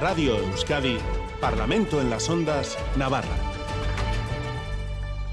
[0.00, 0.98] Radio Euskadi,
[1.40, 3.34] Parlamento en las Ondas, Navarra.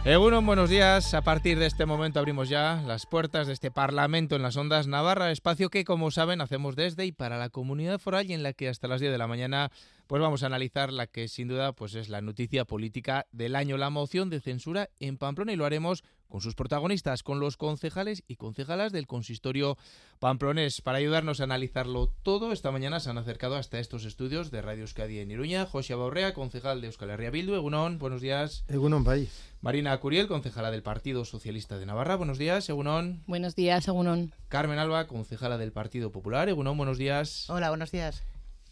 [0.05, 1.13] Egunon, buenos días.
[1.13, 4.87] A partir de este momento abrimos ya las puertas de este Parlamento en las Ondas
[4.87, 8.53] Navarra, espacio que, como saben, hacemos desde y para la comunidad foral y en la
[8.53, 9.69] que hasta las 10 de la mañana
[10.07, 13.77] pues vamos a analizar la que sin duda pues es la noticia política del año,
[13.77, 16.03] la moción de censura en Pamplona y lo haremos
[16.33, 19.77] con sus protagonistas, con los concejales y concejalas del consistorio
[20.17, 20.81] pamplonés.
[20.81, 24.81] Para ayudarnos a analizarlo todo, esta mañana se han acercado hasta estos estudios de Radio
[24.81, 28.65] Euskadi en Iruña, José Baurrea, concejal de Euskal Herria Bildu, Egunon, buenos días.
[28.67, 29.29] Egunon, Bay.
[29.61, 33.21] Marina Curiel, concejala del Partido Socialista de Navarra, buenos días, Egunon.
[33.27, 34.33] Buenos días, Egunon.
[34.47, 37.47] Carmen Alba, concejala del Partido Popular, Egunon, buenos días.
[37.47, 38.23] Hola, buenos días.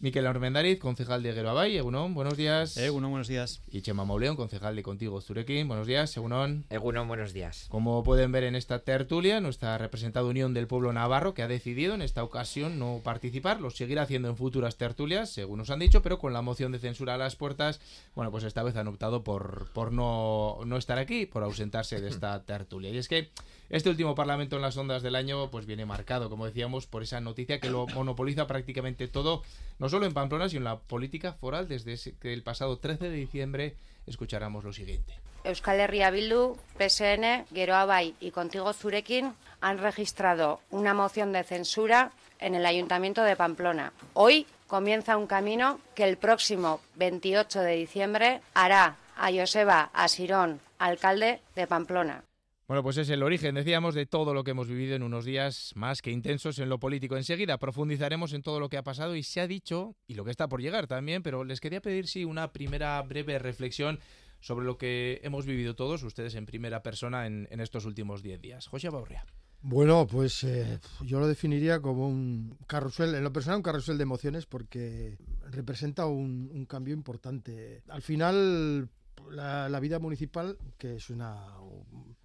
[0.02, 2.76] Miquel Armendariz, concejal de Gueroabay, Egunon, buenos días.
[2.76, 3.62] Egunon, buenos días.
[3.70, 6.64] Y Chema Mauleón, concejal de Contigo Zurekin, buenos días, Egunon.
[6.70, 7.66] Egunon, buenos días.
[7.68, 11.94] Como pueden ver en esta tertulia, nuestra representada Unión del Pueblo Navarro, que ha decidido
[11.94, 16.02] en esta ocasión no participar, lo seguirá haciendo en futuras tertulias, según nos han dicho,
[16.02, 17.80] pero con la moción de censura a las puertas,
[18.16, 22.08] bueno, pues esta vez han optado por, por no, no estar aquí, por ausentarse de
[22.08, 22.90] esta tertulia.
[22.90, 23.30] Y es que
[23.70, 27.20] este último Parlamento en las ondas del año pues viene marcado, como decíamos, por esa
[27.20, 29.42] noticia que lo monopoliza prácticamente todo,
[29.78, 31.68] no solo en Pamplona, sino en la política foral.
[31.68, 35.14] Desde el pasado 13 de diciembre escucháramos lo siguiente.
[35.44, 42.54] Euskal Herria Bildu, PSN, Geroabay y Contigo Zurekin han registrado una moción de censura en
[42.54, 43.92] el Ayuntamiento de Pamplona.
[44.14, 51.40] Hoy comienza un camino que el próximo 28 de diciembre hará a Joseba Asirón, alcalde
[51.54, 52.24] de Pamplona.
[52.68, 55.72] Bueno, pues es el origen, decíamos, de todo lo que hemos vivido en unos días
[55.74, 57.16] más que intensos en lo político.
[57.16, 60.30] Enseguida profundizaremos en todo lo que ha pasado y se ha dicho, y lo que
[60.30, 63.98] está por llegar también, pero les quería pedir, sí, una primera breve reflexión
[64.40, 68.68] sobre lo que hemos vivido todos, ustedes en primera persona, en, estos últimos diez días.
[68.68, 69.24] José Baurria.
[69.60, 74.02] Bueno, pues eh, yo lo definiría como un carrusel, en lo personal un carrusel de
[74.02, 75.16] emociones porque
[75.50, 77.82] representa un cambio importante.
[77.88, 78.88] Al final
[79.30, 81.46] la, vida municipal, que es una,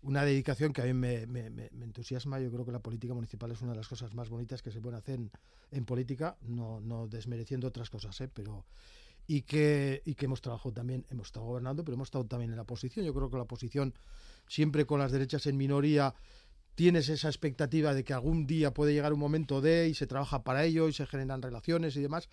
[0.02, 1.24] una dedicación que a mí me,
[1.82, 2.40] entusiasma.
[2.40, 4.82] Yo creo que la política municipal es una de las cosas más bonitas que se
[4.82, 5.20] pueden hacer
[5.72, 8.30] en, política, no, no, desmereciendo otras cosas, ¿eh?
[8.34, 8.66] pero
[9.28, 12.56] y que, y que hemos trabajado también, hemos estado gobernando, pero hemos estado también en
[12.56, 13.06] la oposición.
[13.06, 13.94] Yo creo que la oposición,
[14.48, 16.16] siempre con las derechas en minoría,
[16.76, 20.44] tienes esa expectativa de que algún día puede llegar un momento de y se trabaja
[20.44, 22.30] para ello y se generan relaciones y demás.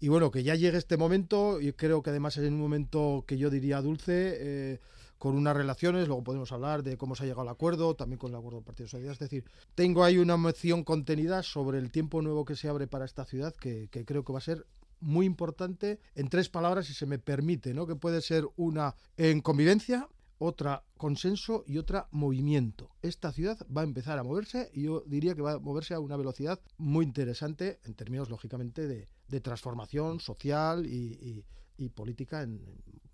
[0.00, 3.36] Y bueno, que ya llegue este momento, y creo que además es un momento que
[3.36, 4.80] yo diría dulce, eh,
[5.18, 8.30] con unas relaciones, luego podemos hablar de cómo se ha llegado al acuerdo, también con
[8.30, 9.24] el acuerdo del Partido Socialista.
[9.24, 9.44] Es decir,
[9.74, 13.54] tengo ahí una moción contenida sobre el tiempo nuevo que se abre para esta ciudad,
[13.56, 14.64] que, que creo que va a ser
[15.00, 17.86] muy importante en tres palabras, si se me permite, ¿no?
[17.86, 22.90] que puede ser una en convivencia, otra consenso y otra movimiento.
[23.02, 26.00] Esta ciudad va a empezar a moverse y yo diría que va a moverse a
[26.00, 31.44] una velocidad muy interesante en términos, lógicamente, de, de transformación social y,
[31.76, 32.60] y, política en,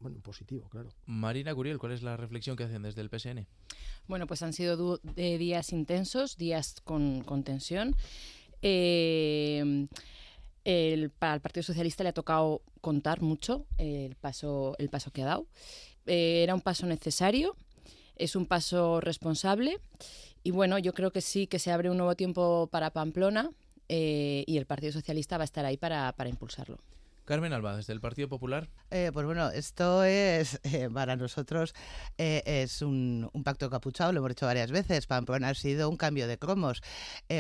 [0.01, 0.89] bueno, positivo, claro.
[1.07, 3.47] Marina Curiel, ¿cuál es la reflexión que hacen desde el PSN?
[4.07, 7.95] Bueno, pues han sido días intensos, días con, con tensión.
[8.63, 9.87] Eh,
[10.65, 15.23] el, para el Partido Socialista le ha tocado contar mucho el paso, el paso que
[15.23, 15.47] ha dado.
[16.07, 17.57] Eh, era un paso necesario,
[18.17, 19.79] es un paso responsable
[20.43, 23.51] y bueno, yo creo que sí que se abre un nuevo tiempo para Pamplona
[23.89, 26.79] eh, y el Partido Socialista va a estar ahí para, para impulsarlo.
[27.25, 28.69] Carmen Alba, desde el Partido Popular.
[28.91, 31.75] Eh, pues bueno, esto es eh, para nosotros
[32.19, 35.07] eh, es un, pacto capuchado, lo hemos dicho varias veces.
[35.07, 36.83] Pamplona ha sido un cambio de cromos.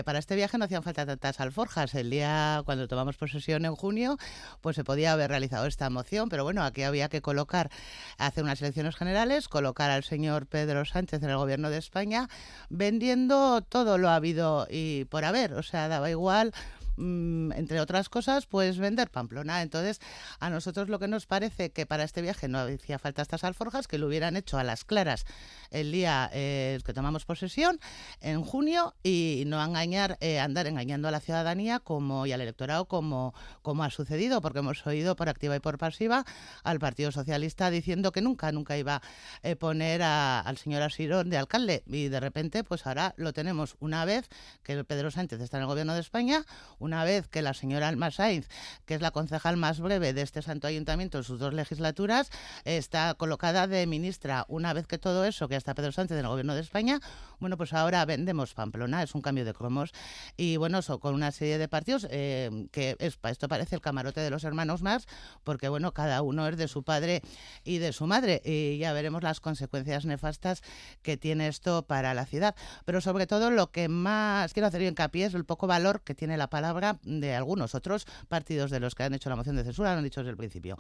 [0.05, 1.94] para este viaje no hacían falta tantas alforjas.
[1.94, 4.17] El día cuando tomamos posesión en junio,
[4.61, 7.71] pues se podía haber realizado esta moción, pero bueno, aquí había que colocar,
[8.19, 12.28] hacer unas elecciones generales, colocar al señor Pedro Sánchez en el gobierno de España,
[12.71, 15.55] vendiendo todo lo habido y por haber.
[15.55, 16.53] O sea, daba igual
[16.97, 19.62] entre otras cosas, pues vender Pamplona.
[19.62, 20.00] Entonces,
[20.41, 23.88] a nosotros lo que nos parece que para este viaje no hacía falta estas alforjas,
[23.88, 25.25] que lo hubieran hecho a las claras
[25.71, 27.81] el día eh, que tomamos posesión,
[28.21, 32.87] en junio, y no engañar, eh, andar engañando a la ciudadanía como y al electorado
[32.87, 36.25] como, como ha sucedido, porque hemos oído por activa y por pasiva
[36.62, 39.02] al Partido Socialista diciendo que nunca, nunca iba a
[39.43, 41.82] eh, poner al señor Asirón de alcalde.
[41.87, 44.29] Y de repente, pues ahora lo tenemos una vez
[44.62, 46.44] que Pedro Sánchez está en el gobierno de España,
[46.85, 48.47] una vez que la señora Alma Sainz,
[48.85, 52.31] que es la concejal más breve de este santo ayuntamiento en sus dos legislaturas,
[52.65, 54.45] está colocada de ministra.
[54.49, 57.01] Una vez que todo eso, que está Pedro Sánchez en el gobierno de España,
[57.41, 59.93] bueno, pues ahora vendemos Pamplona, es un cambio de cromos.
[60.37, 64.31] Y bueno, con una serie de partidos eh, que es, esto parece el camarote de
[64.31, 65.07] los hermanos más,
[65.43, 67.23] porque bueno, cada uno es de su padre
[67.65, 68.43] y de su madre.
[68.45, 70.63] Y ya veremos las consecuencias nefastas
[71.03, 72.55] que tiene esto para la ciudad.
[72.85, 76.37] Pero sobre todo lo que más quiero hacer hincapié es el poco valor que tiene
[76.37, 77.75] la palabra palabra de algunos.
[77.75, 80.31] Otros partidos de los que han hecho la moción de censura lo han dicho desde
[80.31, 80.76] el principio.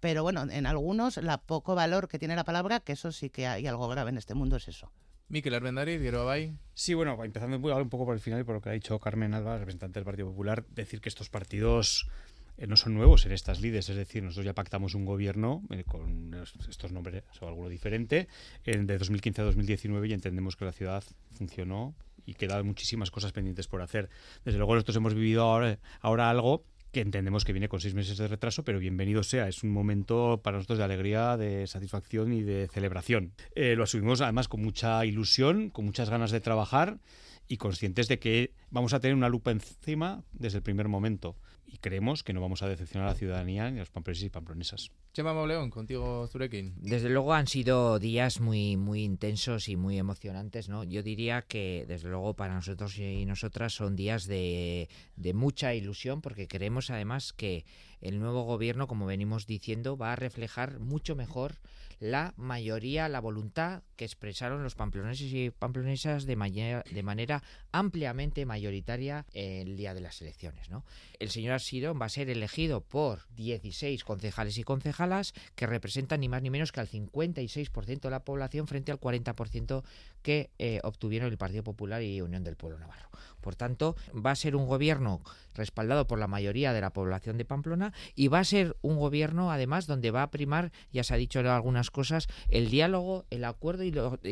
[0.00, 3.46] Pero bueno, en algunos, la poco valor que tiene la palabra, que eso sí que
[3.46, 4.90] hay algo grave en este mundo, es eso.
[5.28, 6.56] Miquel Armendariz, Abay.
[6.72, 9.34] Sí, bueno, empezando un poco por el final y por lo que ha dicho Carmen
[9.34, 12.08] Alba, representante del Partido Popular, decir que estos partidos
[12.56, 15.84] eh, no son nuevos en estas lides, es decir, nosotros ya pactamos un gobierno eh,
[15.84, 16.34] con
[16.68, 18.26] estos nombres o alguno diferente
[18.64, 21.94] de 2015 a 2019 y entendemos que la ciudad funcionó
[22.28, 24.10] y quedan muchísimas cosas pendientes por hacer.
[24.44, 28.28] Desde luego nosotros hemos vivido ahora, algo que entendemos que viene con seis meses de
[28.28, 29.48] retraso, pero bienvenido sea.
[29.48, 33.32] Es un momento para nosotros de alegría, de satisfacción y de celebración.
[33.54, 36.98] Eh, lo asumimos además con mucha ilusión, con muchas ganas de trabajar
[37.46, 41.34] y conscientes de que vamos a tener una lupa encima desde el primer momento
[41.70, 44.30] y creemos que no vamos a decepcionar a la ciudadanía ni a los pamploneses y
[44.30, 44.90] pamplonesas.
[45.12, 46.74] Chema Mauleón, contigo Zurekin.
[46.78, 50.82] Desde luego han sido días muy, muy intensos y muy emocionantes, ¿no?
[50.84, 56.22] Yo diría que desde luego para nosotros y nosotras son días de, de mucha ilusión
[56.22, 57.66] porque creemos además que
[58.00, 61.56] el nuevo gobierno, como venimos diciendo, va a reflejar mucho mejor
[62.00, 67.42] la mayoría, la voluntad que expresaron los pamploneses y pamplonesas de, manera, de manera
[67.72, 70.70] ampliamente mayoritaria el día de las elecciones.
[70.70, 70.84] ¿no?
[71.18, 76.28] El señor Asirón va a ser elegido por 16 concejales y concejalas que representan ni
[76.28, 79.82] más ni menos que al 56% de la población frente al 40%
[80.22, 83.08] que eh, obtuvieron el Partido Popular y Unión del Pueblo Navarro.
[83.40, 85.22] Por tanto, va a ser un gobierno
[85.54, 89.50] respaldado por la mayoría de la población de Pamplona y va a ser un gobierno,
[89.50, 93.82] además, donde va a primar, ya se ha dicho algunas cosas, el diálogo, el acuerdo
[93.84, 93.90] y,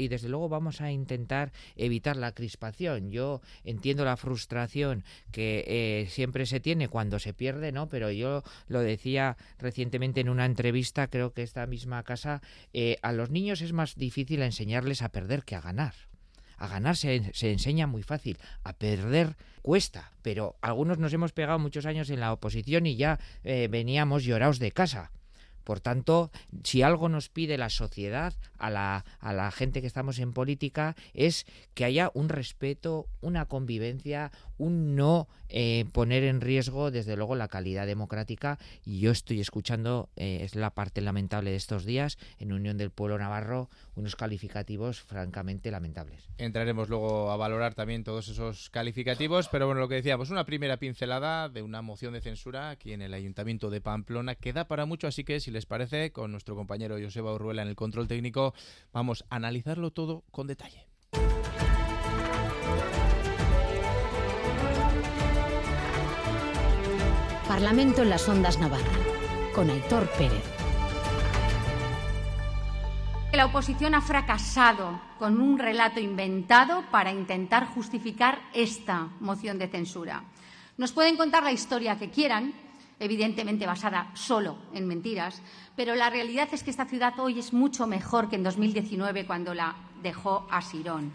[0.08, 3.10] desde luego vamos a intentar evitar la crispación.
[3.10, 7.88] Yo entiendo la frustración que eh, siempre se tiene cuando se pierde, ¿no?
[7.88, 12.40] Pero yo lo decía recientemente en una entrevista, creo que esta misma casa,
[12.72, 15.75] eh, a los niños es más difícil enseñarles a perder que a ganar.
[16.58, 21.86] A ganar se, enseña muy fácil, a perder cuesta, pero algunos nos hemos pegado muchos
[21.86, 25.10] años en la oposición y ya eh, veníamos llorados de casa.
[25.64, 26.30] Por tanto,
[26.62, 30.94] si algo nos pide la sociedad a la, a la gente que estamos en política
[31.12, 31.44] es
[31.74, 37.48] que haya un respeto, una convivencia, un no eh, poner en riesgo, desde luego, la
[37.48, 38.58] calidad democrática.
[38.84, 42.90] Y yo estoy escuchando, eh, es la parte lamentable de estos días, en Unión del
[42.90, 46.28] Pueblo Navarro, unos calificativos francamente lamentables.
[46.38, 50.78] Entraremos luego a valorar también todos esos calificativos, pero bueno, lo que decíamos, una primera
[50.78, 54.86] pincelada de una moción de censura aquí en el Ayuntamiento de Pamplona, que da para
[54.86, 58.54] mucho, así que si les parece, con nuestro compañero Joseba Urruela en el control técnico,
[58.92, 60.86] vamos a analizarlo todo con detalle.
[67.48, 68.82] Parlamento en las Ondas Navarra,
[69.54, 70.42] con Aitor Pérez.
[73.32, 80.24] La oposición ha fracasado con un relato inventado para intentar justificar esta moción de censura.
[80.76, 82.52] Nos pueden contar la historia que quieran,
[82.98, 85.40] evidentemente basada solo en mentiras,
[85.76, 89.54] pero la realidad es que esta ciudad hoy es mucho mejor que en 2019 cuando
[89.54, 91.14] la dejó a Sirón.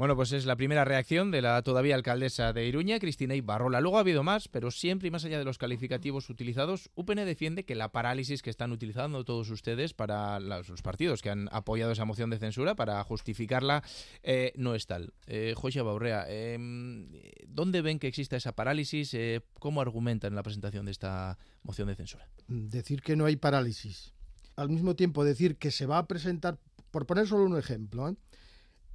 [0.00, 3.82] Bueno, pues es la primera reacción de la todavía alcaldesa de Iruña, Cristina Ibarrola.
[3.82, 7.66] Luego ha habido más, pero siempre y más allá de los calificativos utilizados, UPN defiende
[7.66, 12.06] que la parálisis que están utilizando todos ustedes para los partidos que han apoyado esa
[12.06, 13.84] moción de censura, para justificarla,
[14.22, 15.12] eh, no es tal.
[15.26, 17.10] Eh, José Baurrea, em,
[17.46, 19.12] ¿dónde ven que exista esa parálisis?
[19.12, 22.26] Eh, ¿Cómo argumentan en la presentación de esta moción de censura?
[22.48, 24.14] Decir que no hay parálisis.
[24.56, 26.58] Al mismo tiempo decir que se va a presentar,
[26.90, 28.16] por poner solo un ejemplo, ¿eh?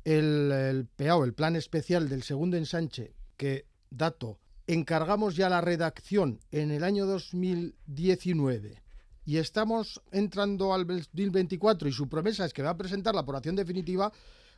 [0.06, 6.72] El, PAO, el Plan Especial del Segundo Ensanche, que, dato, encargamos ya la redacción en
[6.72, 8.82] el año 2019
[9.26, 13.56] y estamos entrando al 2024 y su promesa es que va a presentar la aprobación
[13.56, 14.12] definitiva,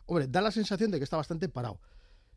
[0.05, 1.79] hombre, da la sensación de que está bastante parado.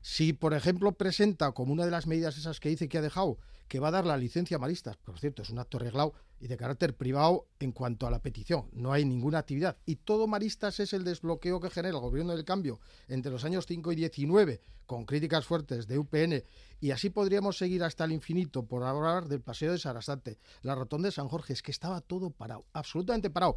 [0.03, 3.39] Si, por ejemplo, presenta como una de las medidas esas que dice que ha dejado,
[3.69, 6.49] que va a dar la licencia a maristas, por cierto, es un acto arreglado y
[6.49, 9.77] de carácter privado en cuanto a la petición, no hay ninguna actividad.
[9.85, 13.67] Y todo maristas es el desbloqueo que genera el gobierno del cambio entre los años
[13.69, 16.43] 5 y 19, con críticas fuertes de UPN,
[16.81, 21.09] y así podríamos seguir hasta el infinito por hablar del paseo de Sarasate, la rotonda
[21.09, 23.57] de San Jorge, es que estaba todo parado, absolutamente parado.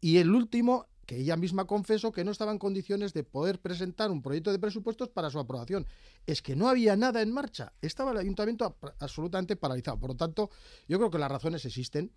[0.00, 4.12] Y el último que ella misma confesó que no estaba en condiciones de poder presentar
[4.12, 5.84] un proyecto de presupuestos para su aprobación.
[6.24, 9.98] Es que no había nada en marcha, estaba el ayuntamiento absolutamente paralizado.
[9.98, 10.50] Por lo tanto,
[10.86, 12.12] yo creo que las razones existen.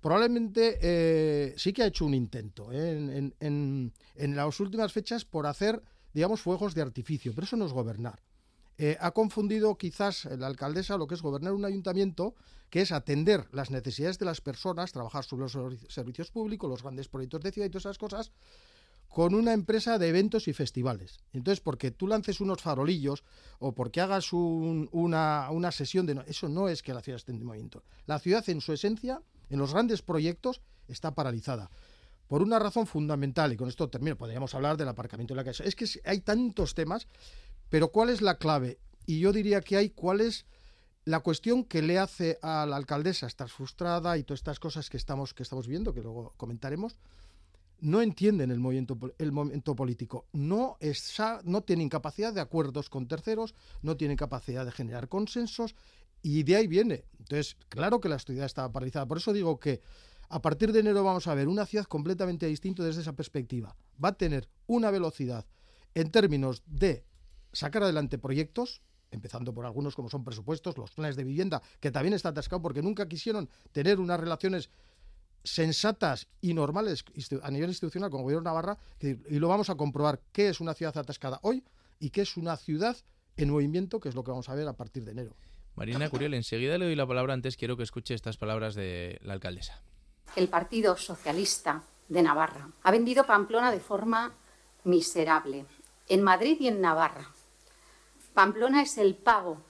[0.00, 3.32] Probablemente eh, sí que ha hecho un intento ¿eh?
[3.40, 5.82] en, en las últimas fechas por hacer,
[6.14, 8.22] digamos, fuegos de artificio, pero eso no es gobernar.
[8.76, 12.34] Eh, ha confundido quizás la alcaldesa lo que es gobernar un ayuntamiento,
[12.70, 15.56] que es atender las necesidades de las personas, trabajar sobre los
[15.88, 18.32] servicios públicos, los grandes proyectos de ciudad y todas esas cosas,
[19.14, 21.20] con una empresa de eventos y festivales.
[21.32, 23.22] Entonces, porque tú lances unos farolillos
[23.60, 26.20] o porque hagas una, una, sesión de...
[26.26, 27.84] Eso no es que la ciudad esté en movimiento.
[28.06, 31.70] La ciudad en su esencia, en los grandes proyectos, está paralizada.
[32.26, 35.62] Por una razón fundamental, y con esto termino, podríamos hablar del aparcamiento de la casa.
[35.62, 37.06] Es que hay tantos temas,
[37.68, 38.78] pero ¿cuál es la clave?
[39.06, 40.46] Y yo diría que hay cuál es
[41.04, 44.96] la cuestión que le hace a la alcaldesa estar frustrada y todas estas cosas que
[44.96, 46.96] estamos, que estamos viendo, que luego comentaremos,
[47.80, 50.78] no entienden el movimiento, el momento político, no,
[51.44, 55.74] no tienen capacidad de acuerdos con terceros, no tienen capacidad de generar consensos
[56.22, 57.04] y de ahí viene.
[57.18, 59.06] Entonces, claro que la ciudad estaba paralizada.
[59.06, 59.82] Por eso digo que
[60.30, 63.76] a partir de enero vamos a ver una ciudad completamente distinta desde esa perspectiva.
[64.02, 65.44] Va a tener una velocidad
[65.94, 67.04] en términos de
[67.54, 72.14] sacar adelante proyectos, empezando por algunos como son presupuestos, los planes de vivienda, que también
[72.14, 74.68] está atascado porque nunca quisieron tener unas relaciones
[75.44, 77.04] sensatas y normales
[77.42, 80.60] a nivel institucional con el gobierno de Navarra, y lo vamos a comprobar qué es
[80.60, 81.62] una ciudad atascada hoy
[82.00, 82.96] y qué es una ciudad
[83.36, 85.36] en movimiento, que es lo que vamos a ver a partir de enero.
[85.76, 89.34] Marina Curiel, enseguida le doy la palabra, antes quiero que escuche estas palabras de la
[89.34, 89.82] alcaldesa.
[90.36, 94.32] El Partido Socialista de Navarra ha vendido Pamplona de forma
[94.84, 95.66] miserable,
[96.08, 97.30] en Madrid y en Navarra.
[98.34, 99.62] Pamplona es el pago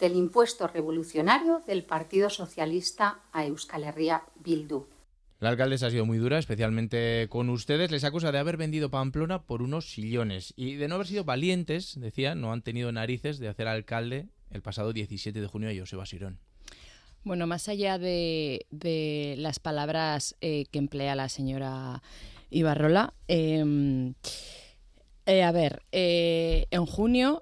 [0.00, 4.86] del impuesto revolucionario del Partido Socialista a Euskal Herria Bildu.
[5.40, 7.90] La alcaldesa ha sido muy dura, especialmente con ustedes.
[7.90, 12.00] Les acusa de haber vendido Pamplona por unos sillones y de no haber sido valientes,
[12.00, 16.06] decía, no han tenido narices de hacer alcalde el pasado 17 de junio a Joseba
[16.06, 16.38] Sirón.
[17.24, 22.02] Bueno, más allá de, las palabras eh, que emplea la señora
[22.50, 24.14] Ibarrola, em,
[25.26, 27.40] eh, a ver, eh, en junio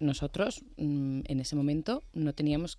[0.00, 2.78] nosotros mm, en ese momento no teníamos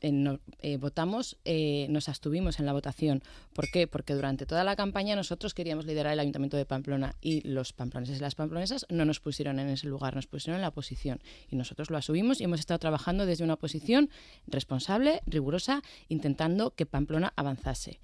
[0.00, 3.22] eh, votamos, eh, nos abstuvimos en la votación.
[3.52, 3.86] ¿Por qué?
[3.86, 8.18] Porque durante toda la campaña nosotros queríamos liderar el Ayuntamiento de Pamplona y los pamploneses
[8.18, 11.20] y las pamplonesas no nos pusieron en ese lugar, nos pusieron en la oposición.
[11.48, 14.10] Y nosotros lo asumimos y hemos estado trabajando desde una posición
[14.46, 18.00] responsable, rigurosa, intentando que Pamplona avanzase.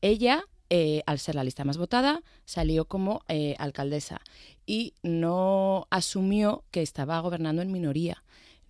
[0.00, 3.22] Ella eh, al ser la lista más votada, salió como
[3.58, 4.20] alcaldesa
[4.66, 8.22] y no asumió que estaba gobernando en minoría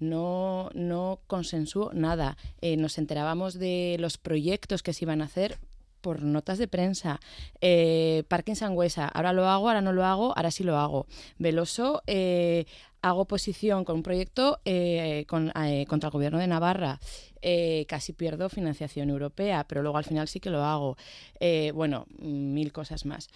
[0.02, 2.36] no, no consensuó nada.
[2.60, 5.58] Eh, nos enterábamos de los proyectos que se iban a hacer
[6.00, 7.20] por notas de prensa.
[7.60, 11.06] Eh, Parking Sangüesa, ahora lo hago, ahora no lo hago, ahora sí lo hago.
[11.38, 12.66] Veloso, eh,
[13.02, 17.00] hago posición con un proyecto eh, contra el gobierno de Navarra.
[17.88, 20.96] casi pierdo financiación europea, pero luego al final sí que lo hago.
[21.74, 23.28] bueno, mil cosas más.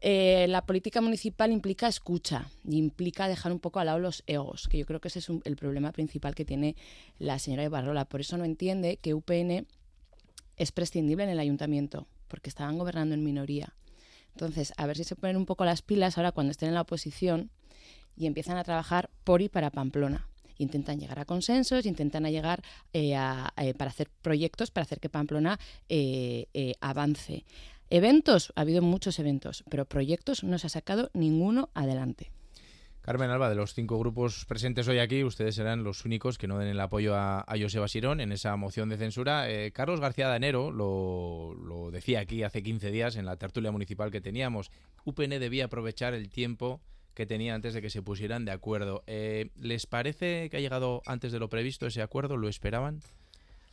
[0.00, 4.68] Eh, la política municipal implica escucha y implica dejar un poco al lado los egos,
[4.68, 6.76] que yo creo que ese es el problema principal que tiene
[7.18, 8.04] la señora Ibarrola.
[8.04, 9.66] Por eso no entiende que UPN
[10.56, 13.74] es prescindible en el ayuntamiento, porque estaban gobernando en minoría.
[14.34, 16.82] Entonces, a ver si se ponen un poco las pilas ahora cuando estén en la
[16.82, 17.50] oposición
[18.16, 20.28] y empiezan a trabajar por y para Pamplona.
[20.58, 23.14] Intentan llegar a consensos, intentan llegar eh,
[23.56, 25.58] eh, para hacer proyectos, para hacer que Pamplona
[26.80, 27.44] avance.
[27.90, 32.32] Eventos, ha habido muchos eventos, pero proyectos no se ha sacado ninguno adelante.
[33.06, 36.58] Carmen Alba, de los cinco grupos presentes hoy aquí, ustedes serán los únicos que no
[36.58, 39.48] den el apoyo a, a Joseba Sirón en esa moción de censura.
[39.48, 44.10] Eh, Carlos García Danero lo, lo, decía aquí hace 15 días en la tertulia municipal
[44.10, 44.72] que teníamos.
[45.04, 46.80] UPN debía aprovechar el tiempo
[47.16, 49.02] que tenía antes de que se pusieran de acuerdo.
[49.06, 52.36] Eh, ¿Les parece que ha llegado antes de lo previsto ese acuerdo?
[52.36, 53.00] ¿Lo esperaban?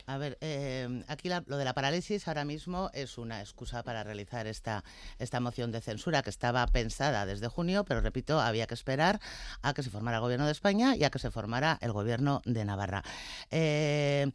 [0.06, 4.46] A ver, eh, aquí lo de la parálisis ahora mismo es una excusa para realizar
[4.46, 4.84] esta,
[5.18, 9.20] esta moción de censura que estaba pensada desde junio, pero repito, había que esperar
[9.62, 12.42] a que se formara el gobierno de España y a que se formara el gobierno
[12.44, 13.02] de Navarra.
[13.50, 14.30] Eh,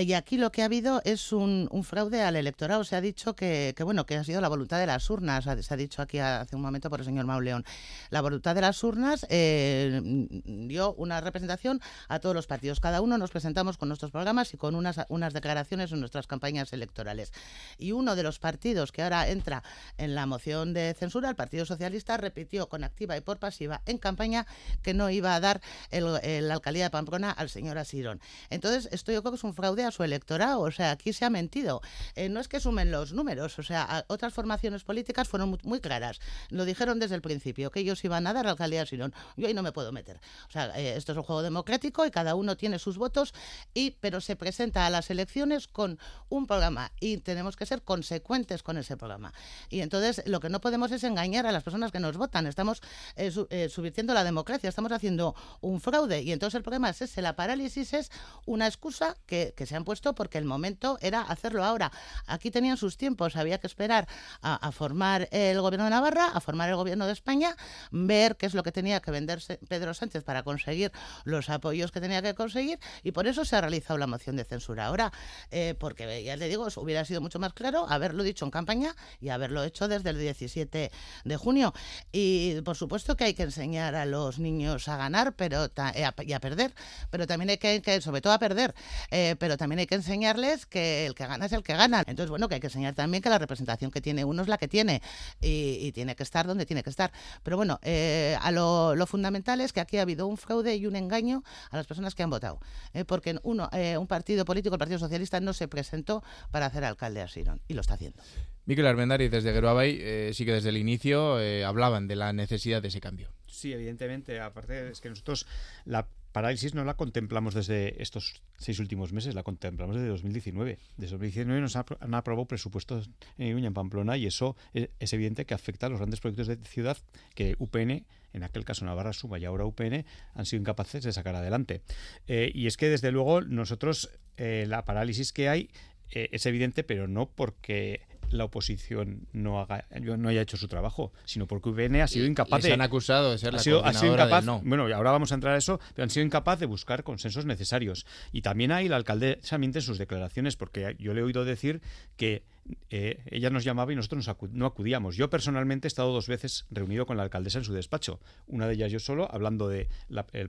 [0.00, 2.84] y aquí lo que ha habido es un, fraude al electorado.
[2.84, 5.44] Se ha dicho que, bueno, que ha sido la voluntad de las urnas.
[5.44, 7.64] Se ha dicho aquí hace un momento por el señor Mauleón.
[8.10, 10.00] La voluntad de las urnas eh,
[10.44, 12.80] dio una representación a todos los partidos.
[12.80, 16.72] Cada uno nos presentamos con nuestros programas y con unas, unas declaraciones en nuestras campañas
[16.72, 17.32] electorales.
[17.78, 19.62] Y uno de los partidos que ahora entra
[19.96, 23.98] en la moción de censura, el Partido Socialista, repitió con activa y por pasiva en
[23.98, 24.46] campaña
[24.82, 28.20] que no iba a dar la alcaldía de Pamplona al señor Asirón.
[28.50, 30.60] Entonces, esto yo creo que es un fraude a su electorado.
[30.60, 31.80] O sea, aquí se ha mentido.
[32.14, 36.18] Eh, no es que sumen los números, o sea, otras formaciones políticas fueron muy, claras.
[36.50, 39.14] Lo dijeron desde el principio, que ellos iban a dar alcaldía Sirón.
[39.36, 40.20] Yo ahí no me puedo meter.
[40.48, 43.32] O sea, eh, esto es un juego democrático y cada uno tiene sus votos,
[43.74, 45.98] y pero se presenta a las elecciones con
[46.28, 49.32] un programa y tenemos que ser consecuentes con ese programa.
[49.68, 52.46] Y entonces lo que no podemos es engañar a las personas que nos votan.
[52.46, 52.82] Estamos
[53.16, 57.22] eh, subvirtiendo la democracia, estamos haciendo un fraude y entonces el problema es ese.
[57.22, 58.10] La parálisis es
[58.46, 61.90] una excusa que que se han puesto porque el momento era hacerlo ahora.
[62.26, 64.06] Aquí tenían sus tiempos, había que esperar
[64.40, 67.56] a, formar el gobierno de Navarra, a formar el gobierno de España,
[67.90, 70.92] ver qué es lo que tenía que vender Pedro Sánchez para conseguir
[71.24, 74.44] los apoyos que tenía que conseguir y por eso se ha realizado la moción de
[74.44, 75.12] censura ahora,
[75.50, 79.30] eh, porque ya le digo, hubiera sido mucho más claro haberlo dicho en campaña y
[79.30, 80.92] haberlo hecho desde el 17
[81.24, 81.74] de junio.
[82.12, 86.32] Y por supuesto que hay que enseñar a los niños a ganar pero eh, y
[86.32, 86.72] a perder,
[87.10, 88.74] pero también hay que, sobre todo a perder,
[89.10, 92.00] eh, pero también hay que enseñarles que el que gana es el que gana.
[92.06, 94.58] Entonces, bueno, que hay que enseñar también que la representación que tiene uno es la
[94.58, 95.02] que tiene
[95.40, 97.12] y, tiene que estar donde tiene que estar.
[97.42, 100.96] Pero bueno, eh, a lo, fundamental es que aquí ha habido un fraude y un
[100.96, 102.60] engaño a las personas que han votado,
[103.06, 107.28] porque uno, un partido político, el Partido Socialista, no se presentó para hacer alcalde a
[107.28, 108.22] Sirón y lo está haciendo.
[108.66, 113.00] Miquel Armendari, desde Geroabay, sí que desde el inicio hablaban de la necesidad de ese
[113.00, 113.30] cambio.
[113.58, 114.40] Sí, evidentemente.
[114.40, 115.46] Aparte es que nosotros
[115.84, 120.78] la parálisis no la contemplamos desde estos seis últimos meses, la contemplamos desde 2019.
[120.96, 125.54] Desde 2019 nos han aprobado presupuestos en Iruña, en Pamplona, y eso es, evidente que
[125.54, 126.98] afecta a los grandes proyectos de ciudad
[127.34, 130.04] que UPN, en aquel caso Navarra Suma y ahora UPN,
[130.34, 131.82] han sido incapaces de sacar adelante.
[132.26, 135.70] Eh, y es que, desde luego, nosotros, eh, la parálisis que hay
[136.10, 141.12] eh, es evidente, pero no porque la oposición no haga no haya hecho su trabajo,
[141.24, 142.68] sino porque UPN ha sido incapaz de.
[142.68, 144.60] Se han acusado de ser la sido, ha sido incapaz, no.
[144.64, 148.06] Bueno, ahora vamos a entrar a eso, pero han sido incapaz de buscar consensos necesarios.
[148.32, 151.80] Y también hay la alcaldesa miente en sus declaraciones, porque yo le he oído decir
[152.16, 152.44] que
[152.90, 155.16] eh, ella nos llamaba y nosotros no acudíamos.
[155.16, 158.20] Yo personalmente he estado dos veces reunido con la alcaldesa en su despacho.
[158.46, 159.88] Una de ellas yo solo, hablando del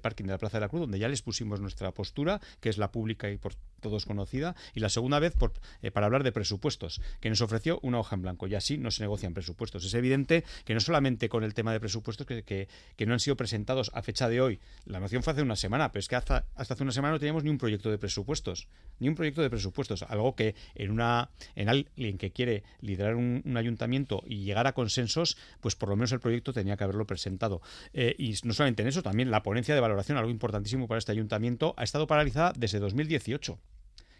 [0.02, 2.78] parking de la Plaza de la Cruz, donde ya les pusimos nuestra postura, que es
[2.78, 4.56] la pública y por todos conocida.
[4.74, 8.16] Y la segunda vez por, eh, para hablar de presupuestos, que nos ofreció una hoja
[8.16, 8.48] en blanco.
[8.48, 9.86] Y así no se negocian presupuestos.
[9.86, 13.36] Es evidente que no solamente con el tema de presupuestos que, que, no han sido
[13.36, 14.60] presentados a fecha de hoy.
[14.86, 17.44] La moción fue hace una semana, pero es que hasta, hace una semana no teníamos
[17.44, 18.68] ni un proyecto de presupuestos.
[19.00, 20.04] Ni un proyecto de presupuestos.
[20.04, 21.70] Algo que en una en
[22.10, 26.20] alguien que quiere liderar un, ayuntamiento y llegar a consensos, pues por lo menos el
[26.20, 27.62] proyecto tenía que haberlo presentado.
[27.94, 31.12] Eh, y no solamente en eso, también la ponencia de valoración, algo importantísimo para este
[31.12, 33.60] ayuntamiento, ha estado paralizada desde 2018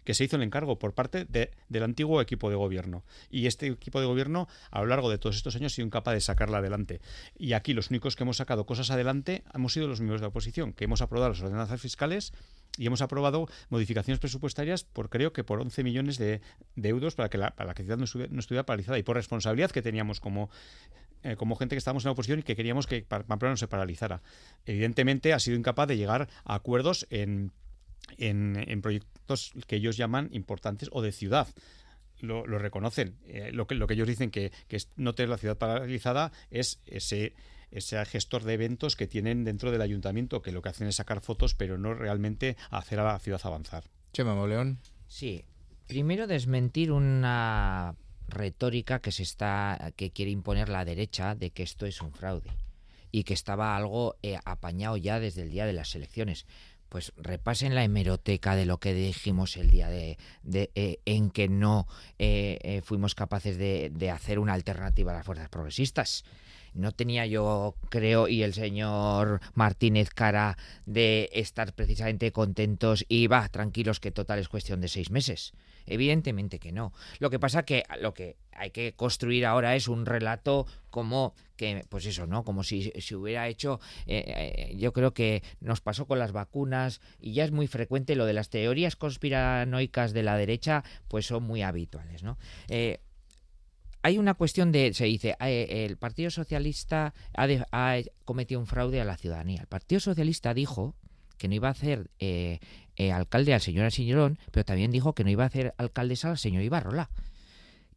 [0.04, 3.04] que se hizo el encargo por parte del antiguo equipo de gobierno.
[3.30, 6.14] Y este equipo de gobierno, a lo largo de todos estos años, ha sido incapaz
[6.14, 7.00] de sacarla adelante.
[7.38, 10.28] Y aquí los únicos que hemos sacado cosas adelante hemos sido los miembros de la
[10.28, 12.32] oposición, que hemos aprobado las ordenanzas fiscales
[12.78, 16.40] y hemos aprobado modificaciones presupuestarias por creo que por 11 millones de,
[16.76, 20.20] euros para que la, para que ciudad no, estuviera, paralizada y por responsabilidad que teníamos
[20.20, 20.50] como
[21.22, 23.68] eh, como gente que estábamos en la oposición y que queríamos que Pamplona no se
[23.68, 24.22] paralizara.
[24.64, 27.52] Evidentemente ha sido incapaz de llegar a acuerdos en,
[28.16, 31.48] en, proyectos que ellos llaman importantes o de ciudad.
[32.20, 33.16] Lo, reconocen.
[33.26, 36.80] Eh, lo, que, lo que ellos dicen que, que no tener la ciudad paralizada es
[36.86, 37.34] ese
[37.70, 41.20] ese gestor de eventos que tienen dentro del ayuntamiento, que lo que hacen es sacar
[41.20, 43.84] fotos, pero no realmente hacer a la ciudad avanzar.
[44.12, 44.78] Chema Moleón.
[45.06, 45.44] Sí.
[45.86, 47.96] Primero desmentir una
[48.28, 52.50] retórica que se está que quiere imponer la derecha de que esto es un fraude
[53.10, 56.46] y que estaba algo eh, apañado ya desde el día de las elecciones
[56.88, 61.88] pues repasen la hemeroteca de lo que dijimos el día de, eh, en que no
[62.18, 66.24] eh, fuimos capaces de, de, hacer una alternativa a las fuerzas progresistas
[66.74, 70.56] no tenía yo, creo, y el señor Martínez cara
[70.86, 75.52] de estar precisamente contentos y va, tranquilos que total es cuestión de seis meses.
[75.86, 76.92] Evidentemente que no.
[77.18, 81.84] Lo que pasa que lo que hay que construir ahora es un relato como que,
[81.88, 82.44] pues eso, ¿no?
[82.44, 87.00] Como si se hubiera hecho, eh, eh, yo creo que nos pasó con las vacunas
[87.20, 91.44] y ya es muy frecuente lo de las teorías conspiranoicas de la derecha, pues son
[91.44, 92.38] muy habituales, ¿no?
[92.68, 93.00] Eh,
[94.02, 99.04] hay una cuestión de, se dice, eh, el Partido Socialista ha, cometido un fraude a
[99.04, 99.60] la ciudadanía.
[99.60, 100.94] El Partido Socialista dijo
[101.36, 102.60] que no iba a hacer eh,
[102.96, 106.38] eh, alcalde al señor Asiñorón, pero también dijo que no iba a hacer alcaldesa al
[106.38, 107.10] señor Ibarrola.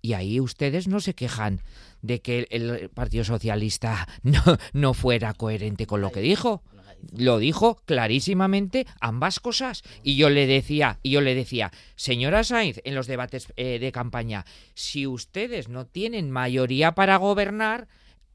[0.01, 1.61] Y ahí ustedes no se quejan
[2.01, 4.41] de que el, Partido Socialista no,
[4.73, 6.63] no fuera coherente con lo que dijo
[7.11, 9.83] lo dijo clarísimamente ambas cosas.
[10.03, 13.91] Y yo le decía y yo le decía señora Sainz en los debates eh, de
[13.91, 17.87] campaña si ustedes no tienen mayoría para gobernar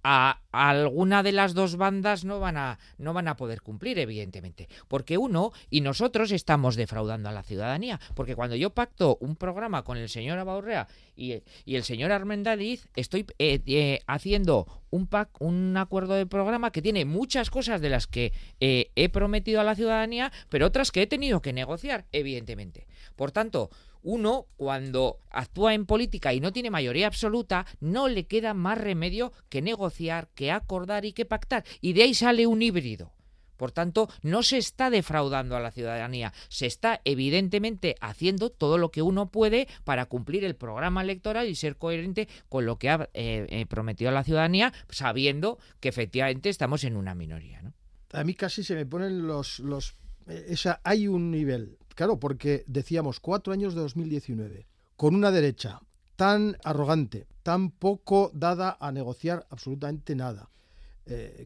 [0.03, 4.69] a, alguna de las dos bandas no van a no van a poder cumplir evidentemente.
[4.89, 8.01] Porque uno y nosotros estamos defraudando a la ciudadanía.
[8.15, 13.27] Porque cuando yo pacto un programa con el señor Abaurrea y, el señor Armendariz estoy
[13.39, 18.07] eh, eh, haciendo un pack un acuerdo de programa que tiene muchas cosas de las
[18.07, 22.87] que eh, he prometido a la ciudadanía pero otras que he tenido que negociar evidentemente.
[23.17, 23.71] Por tanto
[24.03, 29.33] uno, cuando actúa en política y no tiene mayoría absoluta, no le queda más remedio
[29.49, 31.65] que negociar, que acordar y que pactar.
[31.81, 33.13] Y de ahí sale un híbrido.
[33.59, 38.93] Por tanto, no se está defraudando a la ciudadanía, se está evidentemente haciendo todo lo
[38.93, 43.11] que uno puede para cumplir el programa electoral y ser coherente con lo que ha
[43.15, 47.61] eh, eh, prometido a la ciudadanía, sabiendo que efectivamente estamos en una minoría.
[47.61, 47.75] ¿no?
[48.13, 49.59] A mí casi se me ponen los...
[49.59, 49.97] los
[50.29, 55.81] eh, esa, hay un nivel, claro, porque decíamos cuatro años de 2019, con una derecha
[56.15, 60.49] tan arrogante, tan poco dada a negociar absolutamente nada.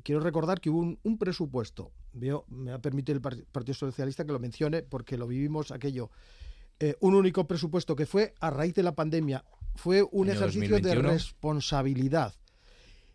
[0.04, 4.38] quiero recordar que hubo un, presupuesto, veo, me ha permitido el Partido Socialista que lo
[4.38, 6.10] mencione porque lo vivimos aquello,
[7.00, 12.34] un único presupuesto que fue a raíz de la pandemia, fue un ejercicio de responsabilidad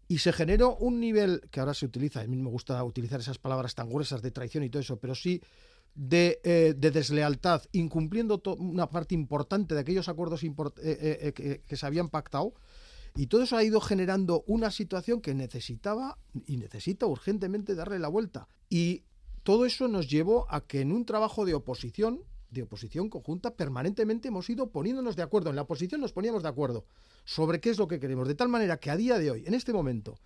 [0.07, 3.37] y se generó un nivel que ahora se utiliza, a mí me gusta utilizar esas
[3.37, 5.39] palabras tan gruesas de traición y todo eso, pero sí
[5.97, 11.85] de, eh, deslealtad, incumpliendo una parte importante de aquellos acuerdos eh, eh, que, que, se
[11.85, 12.53] habían pactado.
[13.15, 18.09] Y todo eso ha ido generando una situación que necesitaba y necesita urgentemente darle la
[18.09, 18.47] vuelta.
[18.69, 19.03] Y
[19.41, 24.27] todo eso nos llevó a que en un trabajo de oposición, de oposición conjunta, permanentemente
[24.27, 25.49] hemos ido poniéndonos de acuerdo.
[25.49, 26.85] En la oposición nos poníamos de acuerdo
[27.25, 28.27] sobre qué es lo que queremos.
[28.27, 30.19] De tal manera que a día de hoy, en este momento,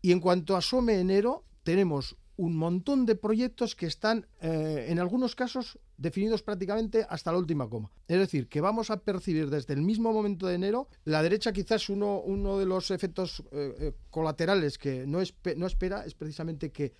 [0.00, 5.34] y en cuanto asome enero, tenemos un montón de proyectos que están, eh, en algunos
[5.36, 7.90] casos, definidos prácticamente hasta la última coma.
[8.08, 11.88] Es decir, que vamos a percibir desde el mismo momento de enero, la derecha quizás
[11.88, 15.18] uno, uno de los efectos eh, eh, colaterales que no,
[15.56, 16.92] no espera es precisamente que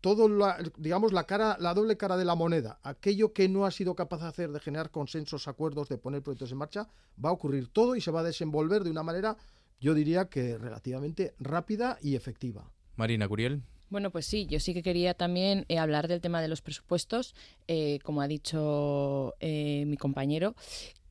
[0.00, 3.70] todo la, digamos la cara la doble cara de la moneda aquello que no ha
[3.70, 6.90] sido capaz de hacer de generar consensos acuerdos de poner proyectos en marcha
[7.24, 9.38] va a ocurrir todo y se va a desenvolver de una manera
[9.80, 13.62] yo diría que relativamente rápida y efectiva Marina Curiel
[13.94, 17.32] bueno, pues sí, yo sí que quería también eh, hablar del tema de los presupuestos,
[17.68, 20.56] eh, como ha dicho eh, mi compañero,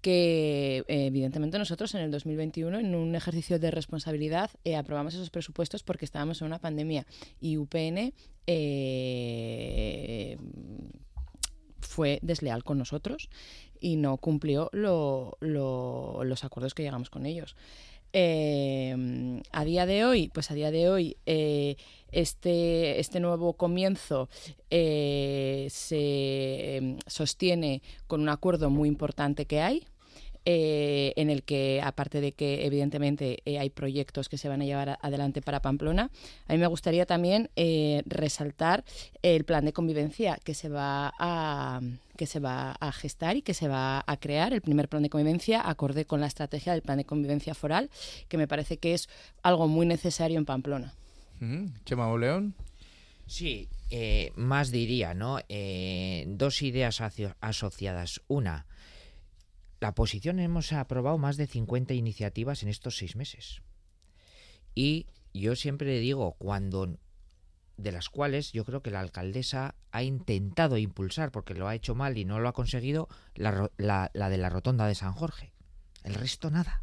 [0.02, 6.04] que evidentemente nosotros en el 2021, en un ejercicio de responsabilidad, aprobamos esos presupuestos porque
[6.04, 7.08] estábamos en una pandemia
[7.40, 8.14] y UPN
[8.48, 10.38] eh,
[11.80, 13.30] fue desleal con nosotros
[13.80, 17.56] y no cumplió los acuerdos que llegamos con ellos.
[18.14, 21.76] Eh, a día de hoy, pues a día de hoy, eh,
[22.12, 24.30] este, este nuevo comienzo
[24.70, 25.70] se
[27.08, 29.84] sostiene con un acuerdo muy importante que hay,
[30.46, 34.66] eh, en el que, aparte de que evidentemente eh, hay proyectos que se van a
[34.66, 36.12] llevar adelante para Pamplona,
[36.48, 38.84] a mí me gustaría también eh, resaltar
[39.22, 41.80] el plan de convivencia que se va a
[42.18, 45.10] que se va a gestar y que se va a crear el primer plan de
[45.10, 47.90] convivencia acorde con la estrategia del plan de convivencia foral,
[48.28, 49.08] que me parece que es
[49.42, 50.94] algo muy necesario en Pamplona.
[51.86, 52.54] Chema León.
[53.26, 53.68] Sí,
[54.36, 55.40] más diría, ¿no?
[56.28, 57.02] dos ideas
[57.42, 58.22] asociadas.
[58.28, 58.68] Una,
[59.84, 63.62] la oposición hemos aprobado más de 50 iniciativas en estos seis meses.
[64.74, 66.98] Y yo siempre digo, cuando
[67.76, 71.96] de las cuales yo creo que la alcaldesa ha intentado impulsar, porque lo ha hecho
[71.96, 75.52] mal y no lo ha conseguido, la, la, de la rotonda de San Jorge.
[76.06, 76.82] El resto nada.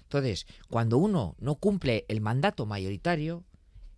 [0.00, 3.44] Entonces, cuando uno no cumple el mandato mayoritario,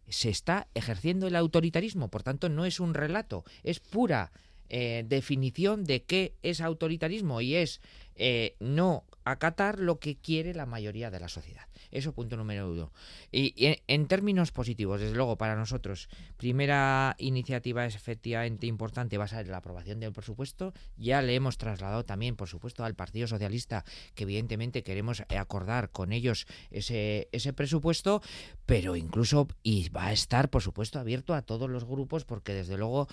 [0.09, 2.11] se está ejerciendo el autoritarismo.
[2.11, 4.31] Por tanto, no es un relato, es pura
[4.71, 7.81] eh, definición de qué es autoritarismo y es
[8.15, 11.67] eh, no acatar lo que quiere la mayoría de la sociedad.
[11.91, 12.93] Eso punto número uno.
[13.33, 13.55] Y,
[13.87, 19.49] en, términos positivos, desde luego, para nosotros, primera iniciativa es efectivamente importante va a ser
[19.49, 20.73] la aprobación del presupuesto.
[20.97, 26.13] Ya le hemos trasladado también, por supuesto, al Partido Socialista que evidentemente queremos acordar con
[26.13, 28.23] ellos ese, ese presupuesto,
[28.67, 32.77] pero incluso y va a estar, por supuesto, abierto a todos los grupos porque desde
[32.77, 33.09] luego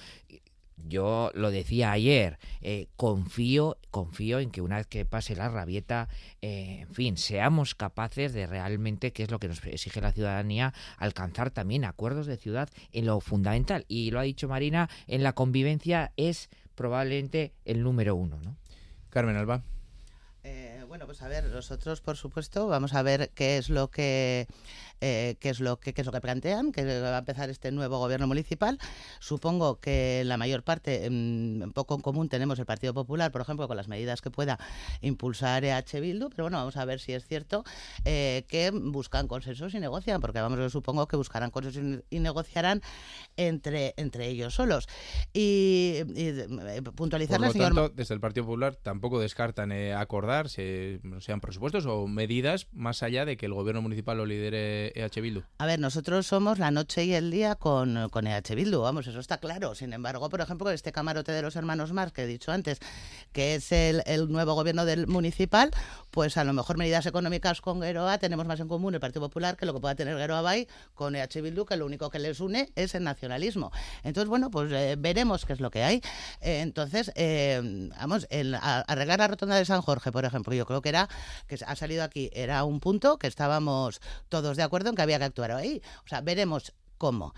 [0.78, 6.08] yo lo decía ayer, eh, confío, confío en que una vez que pase la rabieta,
[6.42, 10.74] eh, en fin, seamos capaces de realmente, que es lo que nos exige la ciudadanía,
[10.98, 13.86] alcanzar también acuerdos de ciudad en lo fundamental.
[13.88, 18.40] Y lo ha dicho Marina, en la convivencia es probablemente el número uno.
[18.44, 18.56] ¿no?
[19.10, 19.64] Carmen Alba.
[20.44, 24.48] Eh, bueno, pues a ver, nosotros, por supuesto, vamos a ver qué es lo que
[25.02, 28.00] eh, qué es lo que es lo que plantean, que va a empezar este nuevo
[28.00, 28.80] gobierno municipal.
[29.20, 33.68] Supongo que la mayor parte, mm, poco en común tenemos el Partido Popular, por ejemplo,
[33.68, 34.60] con las medidas que pueda
[35.02, 37.64] impulsar EH Bildu, pero bueno, vamos a ver si es cierto
[38.06, 42.82] eh, que buscan consensos y negocian, porque vamos, yo supongo que buscarán consensos y, negociarán
[43.36, 44.88] entre, entre ellos solos.
[45.34, 46.02] Y,
[46.96, 47.68] puntualizar Por lo señor...
[47.76, 53.04] tanto, desde el Partido Popular tampoco descartan acordar, se eh, sean presupuestos o medidas más
[53.04, 55.42] allá de que el gobierno municipal lo lidere EH Bildu?
[55.58, 59.20] A ver, nosotros somos la noche y el día con, con EH Bildu, vamos, eso
[59.20, 59.76] está claro.
[59.76, 62.80] Sin embargo, por ejemplo, este camarote de los hermanos Marx que he dicho antes,
[63.32, 65.72] que es el, nuevo gobierno del municipal,
[66.12, 69.56] pues a lo mejor medidas económicas con Geroa tenemos más en común el Partido Popular
[69.58, 72.40] que lo que pueda tener Geroa Bay con EH Bildu, que lo único que les
[72.40, 73.72] une es el nacionalismo.
[74.04, 75.98] Entonces, bueno, pues eh, veremos qué es lo que hay.
[76.42, 80.66] Eh, entonces, eh, vamos, el, a- arreglar la rotonda de San Jorge, por ejemplo, yo
[80.66, 81.08] creo que era,
[81.48, 85.18] que ha salido aquí, era un punto que estábamos todos de acuerdo en que había
[85.20, 85.82] que actuar ahí.
[86.06, 87.34] O sea, veremos cómo.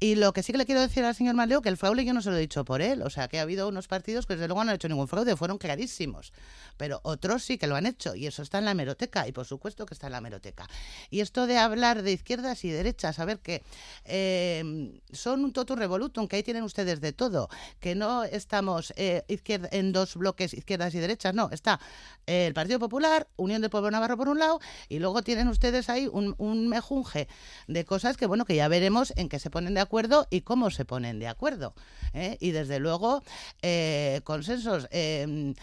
[0.00, 2.12] Y lo que sí que le quiero decir al señor Maleo, que el fraude yo
[2.12, 4.34] no se lo he dicho por él, o sea, que ha habido unos partidos que
[4.34, 6.32] desde luego no han hecho ningún fraude, fueron clarísimos,
[6.76, 9.46] pero otros sí que lo han hecho, y eso está en la hemeroteca, y por
[9.46, 10.66] supuesto que está en la hemeroteca.
[11.10, 13.62] Y esto de hablar de izquierdas y derechas, a ver que
[14.04, 17.48] eh, son un totum revolutum, que ahí tienen ustedes de todo,
[17.80, 21.80] que no estamos eh, en dos bloques izquierdas y derechas, no, está
[22.26, 25.88] eh, el Partido Popular, Unión del Pueblo Navarro por un lado, y luego tienen ustedes
[25.88, 27.28] ahí un, un mejunje
[27.66, 30.70] de cosas que, bueno, que ya veremos en qué se ponen de acuerdo y cómo
[30.70, 31.74] se ponen de acuerdo.
[32.14, 32.36] ¿eh?
[32.40, 33.22] Y desde luego,
[33.62, 34.86] eh, consensos.
[34.90, 35.54] eh,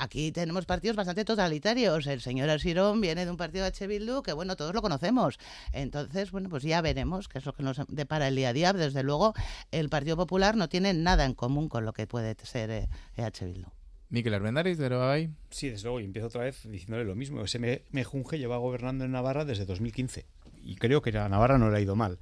[0.00, 2.06] Aquí tenemos partidos bastante totalitarios.
[2.06, 3.84] El señor Alsirón viene de un partido de H.
[3.88, 5.40] Bildu que, bueno, todos lo conocemos.
[5.72, 8.72] Entonces, bueno, pues ya veremos qué es lo que nos depara el día a día.
[8.72, 9.34] Desde luego,
[9.72, 13.44] el Partido Popular no tiene nada en común con lo que puede ser eh, H.
[13.44, 13.70] Bildu.
[14.08, 15.30] Miquel Armendáriz, de.
[15.50, 17.42] Sí, desde luego, y empiezo otra vez diciéndole lo mismo.
[17.42, 20.26] Ese me, Mejunje lleva gobernando en Navarra desde 2015
[20.62, 22.20] y creo que a Navarra no le ha ido mal.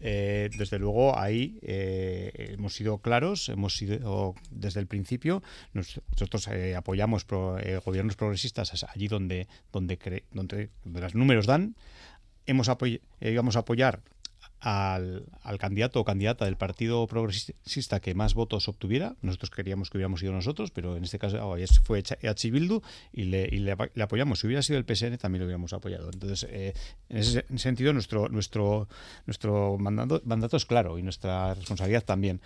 [0.00, 6.46] Eh, desde luego ahí eh, hemos sido claros, hemos sido desde el principio, nos- nosotros
[6.48, 9.96] eh, apoyamos pro- eh, gobiernos progresistas allí donde, donde,
[10.32, 11.76] donde, donde los números dan,
[12.46, 14.02] hemos apoy- eh, íbamos a apoyar
[14.68, 19.14] al, al candidato o candidata del Partido Progresista que más votos obtuviera.
[19.22, 23.24] Nosotros queríamos que hubiéramos sido nosotros, pero en este caso oh, fue EH Bildu y,
[23.26, 24.40] le, y le, le apoyamos.
[24.40, 26.10] Si hubiera sido el PSN también lo hubiéramos apoyado.
[26.12, 26.74] Entonces, eh,
[27.08, 28.88] en ese se- sentido, nuestro, nuestro,
[29.26, 32.40] nuestro mandato, mandato es claro y nuestra responsabilidad también.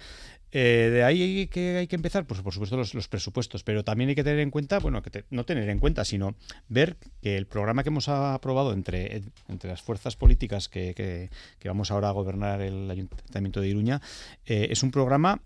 [0.52, 4.08] Eh, de ahí que hay que empezar, pues por supuesto los, los presupuestos, pero también
[4.10, 6.34] hay que tener en cuenta, bueno, que te- no tener en cuenta, sino
[6.68, 11.90] ver que el programa que hemos aprobado entre, entre las fuerzas políticas que, que- vamos
[11.92, 14.00] ahora a gobernar el Ayuntamiento de Iruña
[14.44, 15.40] eh, es un programa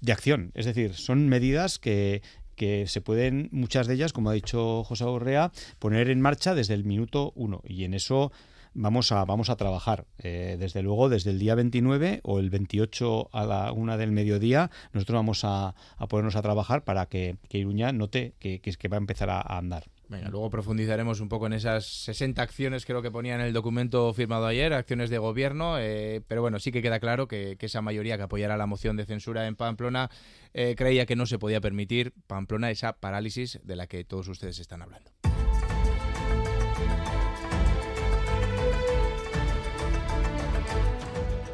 [0.00, 2.22] de acción, es decir, son medidas que
[2.56, 6.74] que se pueden, muchas de ellas, como ha dicho José Urrea, poner en marcha desde
[6.74, 7.62] el minuto uno.
[7.64, 8.32] Y en eso
[8.78, 10.06] vamos a, vamos a trabajar.
[10.18, 14.70] Eh, desde luego, desde el día 29 o el 28 a la una del mediodía,
[14.92, 18.88] nosotros vamos a, a ponernos a trabajar para que, que Iruña note que, es que
[18.88, 19.84] va a empezar a, andar.
[20.08, 24.14] Venga, luego profundizaremos un poco en esas 60 acciones, creo que ponía en el documento
[24.14, 27.82] firmado ayer, acciones de gobierno, eh, pero bueno, sí que queda claro que, que esa
[27.82, 30.10] mayoría que apoyara la moción de censura en Pamplona
[30.54, 34.58] eh, creía que no se podía permitir, Pamplona, esa parálisis de la que todos ustedes
[34.60, 35.10] están hablando.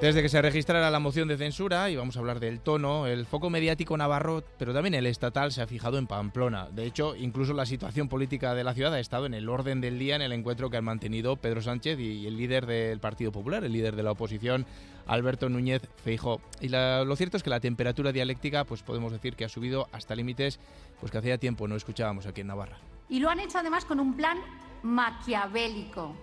[0.04, 3.24] Desde que se registrara la moción de censura, y vamos a hablar del tono, el
[3.24, 6.68] foco mediático navarro, pero también el estatal, se ha fijado en Pamplona.
[6.68, 9.98] De hecho, incluso la situación política de la ciudad ha estado en el orden del
[9.98, 13.64] día en el encuentro que han mantenido Pedro Sánchez y el líder del Partido Popular,
[13.64, 14.66] el líder de la oposición,
[15.06, 16.42] Alberto Núñez Feijó.
[16.60, 20.14] Y lo cierto es que la temperatura dialéctica, pues podemos decir que ha subido hasta
[20.14, 20.60] límites
[21.00, 22.76] pues que hacía tiempo no escuchábamos aquí en Navarra.
[23.08, 24.36] Y lo han hecho además con un plan
[24.82, 26.14] maquiavélico,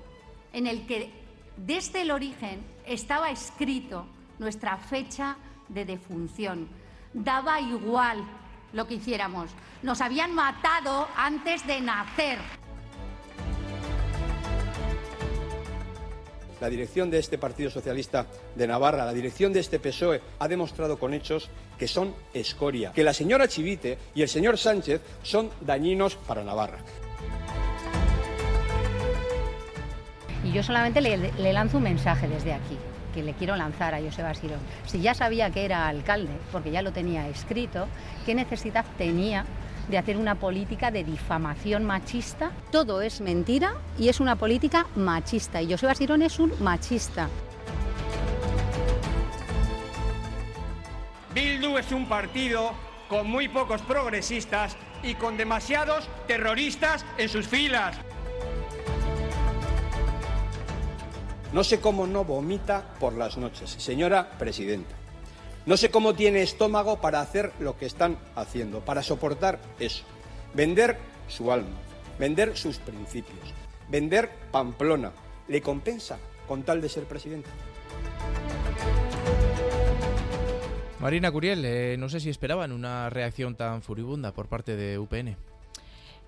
[0.54, 1.10] en el que
[1.58, 4.06] desde el origen estaba escrito
[4.40, 5.38] nuestra fecha
[5.70, 6.68] de defunción.
[7.14, 8.24] Daba igual
[8.74, 9.52] lo que hiciéramos.
[9.84, 12.40] Nos habían matado antes de nacer.
[16.60, 21.00] La dirección de este Partido Socialista de Navarra, la dirección de este PSOE, ha demostrado
[21.00, 26.16] con hechos que son escoria, que la señora Chivite y el señor Sánchez son dañinos
[26.16, 26.78] para Navarra.
[30.54, 32.78] Yo solamente le, lanzo un mensaje desde aquí,
[33.14, 34.60] que le quiero lanzar a Joseba Sirón.
[34.86, 37.88] Si ya sabía que era alcalde, porque ya lo tenía escrito,
[38.26, 39.46] ¿qué necesidad tenía
[39.90, 42.52] de hacer una política de difamación machista?
[42.70, 45.62] Todo es mentira y es una política machista.
[45.62, 47.30] Y Joseba Sirón es un machista.
[51.34, 52.74] Bildu es un partido
[53.08, 57.98] con muy pocos progresistas y con demasiados terroristas en sus filas.
[61.54, 64.96] No sé cómo no vomita por las noches, señora presidenta.
[65.66, 70.06] No sé cómo tiene estómago para hacer lo que están haciendo, para soportar eso.
[70.54, 71.76] Vender su alma,
[72.18, 73.54] vender sus principios,
[73.90, 75.12] vender Pamplona.
[75.50, 77.50] ¿Le compensa con tal de ser presidenta?
[81.02, 85.36] Marina Curiel, eh, no sé si esperaban una reacción tan furibunda por parte de UPN.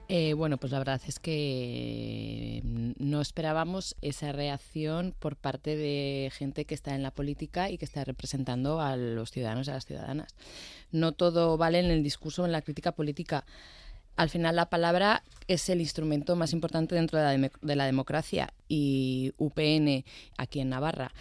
[0.09, 2.61] Eh, bueno, pues la verdad es que
[2.97, 7.85] no esperábamos esa reacción por parte de gente que está en la política y que
[7.85, 10.35] está representando a los ciudadanos y a las ciudadanas.
[10.91, 13.45] No todo vale en el discurso, en la crítica política.
[14.15, 20.03] Al final la palabra es el instrumento más importante dentro de la democracia y UPN
[20.37, 21.13] aquí en Navarra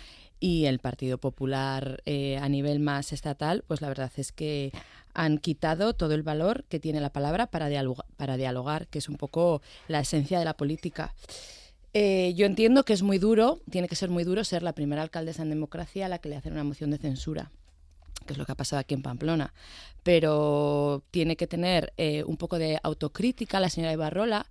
[0.42, 4.72] y el Partido Popular eh, a nivel más estatal, pues la verdad es que
[5.14, 9.08] han quitado todo el valor que tiene la palabra para dialogar, para dialogar que es
[9.08, 11.14] un poco la esencia de la política.
[11.94, 15.02] Eh, yo entiendo que es muy duro, tiene que ser muy duro ser la primera
[15.02, 17.52] alcaldesa en democracia a la que le hacen una moción de censura
[18.26, 19.52] que es lo que ha pasado aquí en Pamplona,
[20.04, 24.46] pero tiene que tener eh, un poco de autocrítica la señora Ibarrola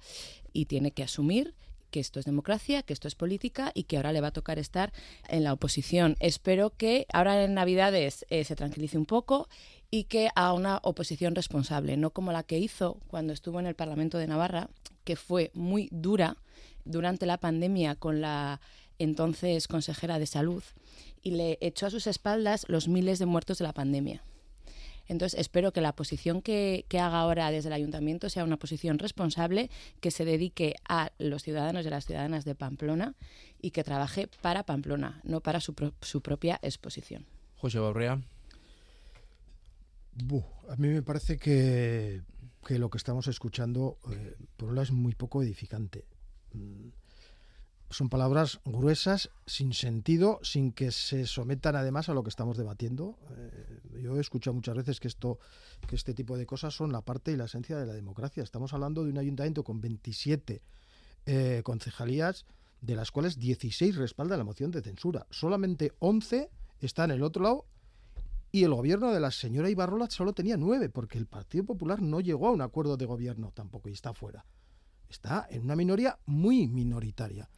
[0.51, 1.53] y tiene que asumir
[1.91, 4.57] que esto es democracia, que esto es política y que ahora le va a tocar
[4.57, 4.91] estar
[5.29, 6.15] en la oposición.
[6.19, 9.47] Espero que ahora en Navidades eh, se tranquilice un poco
[9.91, 13.75] y que haga una oposición responsable, no como la que hizo cuando estuvo en el
[13.75, 14.69] Parlamento de Navarra,
[15.03, 16.37] que fue muy dura
[16.85, 18.61] durante la pandemia con la
[18.97, 20.63] entonces consejera de salud
[21.21, 24.23] y le echó a sus espaldas los miles de muertos de la pandemia.
[25.11, 29.69] Entonces, espero que la posición que, haga ahora desde el ayuntamiento sea una posición responsable,
[29.99, 33.13] que se dedique a los ciudadanos y a las ciudadanas de Pamplona
[33.61, 37.25] y que trabaje para Pamplona, no para su, propia exposición.
[37.57, 38.21] José Barrea.
[40.69, 42.21] a mí me parece que,
[42.69, 46.05] lo que estamos escuchando, eh, por un lado, es muy poco edificante.
[46.53, 46.87] Mm,
[47.91, 53.17] son palabras gruesas, sin sentido, sin que se sometan además a lo que estamos debatiendo.
[53.31, 55.39] Eh, yo he escuchado muchas veces que esto,
[55.87, 58.43] que este tipo de cosas son la parte y la esencia de la democracia.
[58.43, 60.61] Estamos hablando de un ayuntamiento con 27
[61.25, 62.45] eh, concejalías,
[62.79, 65.27] de las cuales 16 respaldan la moción de censura.
[65.29, 66.49] Solamente 11
[66.79, 67.65] están en el otro lado
[68.53, 72.21] y el gobierno de la señora Ibarrola solo tenía 9, porque el Partido Popular no
[72.21, 74.45] llegó a un acuerdo de gobierno tampoco y está fuera.
[75.09, 77.49] Está en una minoría muy minoritaria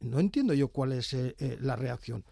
[0.00, 2.24] no entiendo yo cuál es eh, eh, la reacción.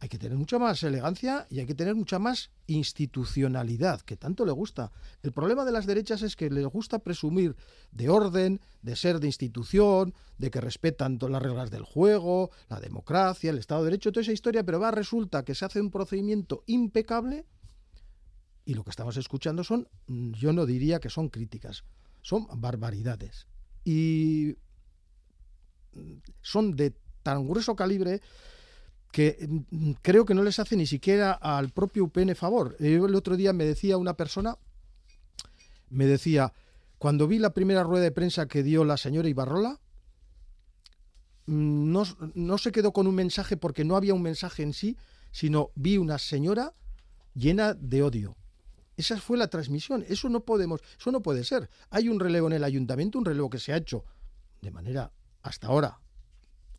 [0.00, 4.44] Hay que tener mucha más elegancia y hay que tener mucha más institucionalidad, que tanto
[4.44, 4.90] le gusta.
[5.22, 7.54] El problema de las derechas es que les gusta presumir
[7.92, 12.80] de orden, de ser de institución, de que respetan todas las reglas del juego, la
[12.80, 15.90] democracia, el Estado de Derecho, toda esa historia, pero va, resulta que se hace un
[15.90, 17.46] procedimiento impecable
[18.64, 21.84] y lo que estamos escuchando son, mm, yo no diría que son críticas,
[22.22, 23.46] son barbaridades.
[23.84, 24.56] Y
[26.40, 28.20] son de tan grueso calibre
[29.12, 32.76] que mm, creo que no les hace ni siquiera al propio UPN favor.
[32.80, 34.56] el otro día me decía una persona,
[35.90, 36.52] me decía,
[36.98, 39.80] cuando vi la primera rueda de prensa que dio la señora Ibarrola,
[41.46, 44.96] mm, no, no se quedó con un mensaje porque no había un mensaje en sí,
[45.30, 46.74] sino vi una señora
[47.34, 48.36] llena de odio.
[48.96, 50.04] Esa fue la transmisión.
[50.08, 51.70] Eso no podemos, eso no puede ser.
[51.90, 54.04] Hay un relevo en el ayuntamiento, un relevo que se ha hecho
[54.60, 55.10] de manera
[55.42, 55.98] hasta ahora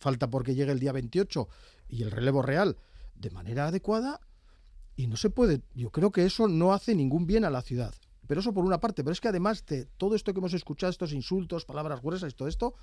[0.03, 1.47] falta porque llegue el día 28
[1.87, 2.77] y el relevo real
[3.15, 4.19] de manera adecuada
[4.95, 7.95] y no se puede, yo creo que eso no hace ningún bien a la ciudad.
[8.27, 10.91] Pero eso por una parte, pero es que además de todo esto que hemos escuchado,
[10.91, 12.75] estos insultos, palabras gruesas y todo esto,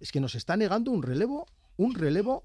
[0.00, 2.44] es que nos está negando un relevo, un relevo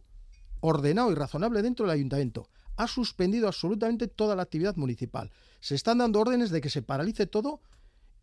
[0.62, 2.48] ordenado y razonable dentro del ayuntamiento.
[2.78, 5.32] Ha suspendido absolutamente toda la actividad municipal.
[5.60, 7.60] Se están dando órdenes de que se paralice todo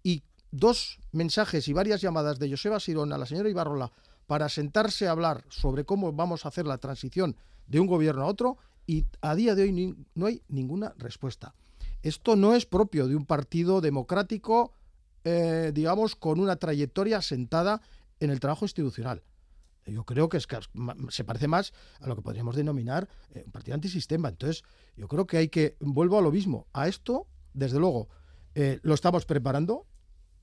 [0.03, 3.93] y dos mensajes y varias llamadas de Joseba Sirón a la señora Ibarrola
[4.29, 7.35] para sentarse a hablar sobre cómo vamos a hacer la transición
[7.67, 11.55] de un gobierno a otro y a día de hoy no hay ninguna respuesta.
[12.03, 14.75] Esto no es propio de un partido democrático,
[15.25, 17.81] eh, digamos, con una trayectoria sentada
[18.21, 19.23] en el trabajo institucional.
[19.87, 24.29] Yo creo que, se parece más a lo que podríamos denominar eh, un partido antisistema.
[24.29, 24.63] Entonces,
[24.95, 28.09] yo creo que hay que, vuelvo a lo mismo, a esto, desde luego,
[28.55, 29.87] eh, lo estamos preparando,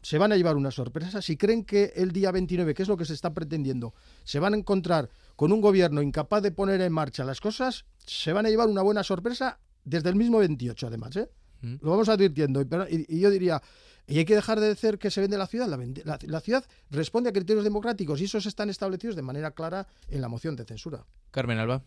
[0.05, 1.19] se van a llevar una sorpresa.
[1.19, 4.53] Si creen que el día 29, que es lo que se está pretendiendo, se van
[4.53, 8.49] a encontrar con un gobierno incapaz de poner en marcha las cosas, se van a
[8.49, 11.15] llevar una buena sorpresa desde el mismo 28, además.
[11.15, 11.27] ¿eh?
[11.61, 11.77] Mm.
[11.81, 12.61] Lo vamos advirtiendo.
[12.87, 13.59] Y, yo diría,
[14.05, 15.67] y hay que dejar de decir que se vende la ciudad.
[15.67, 20.21] La, la, ciudad responde a criterios democráticos y esos están establecidos de manera clara en
[20.21, 21.03] la moción de censura.
[21.31, 21.81] Carmen Alba.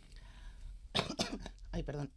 [1.71, 2.11] Ay, perdón.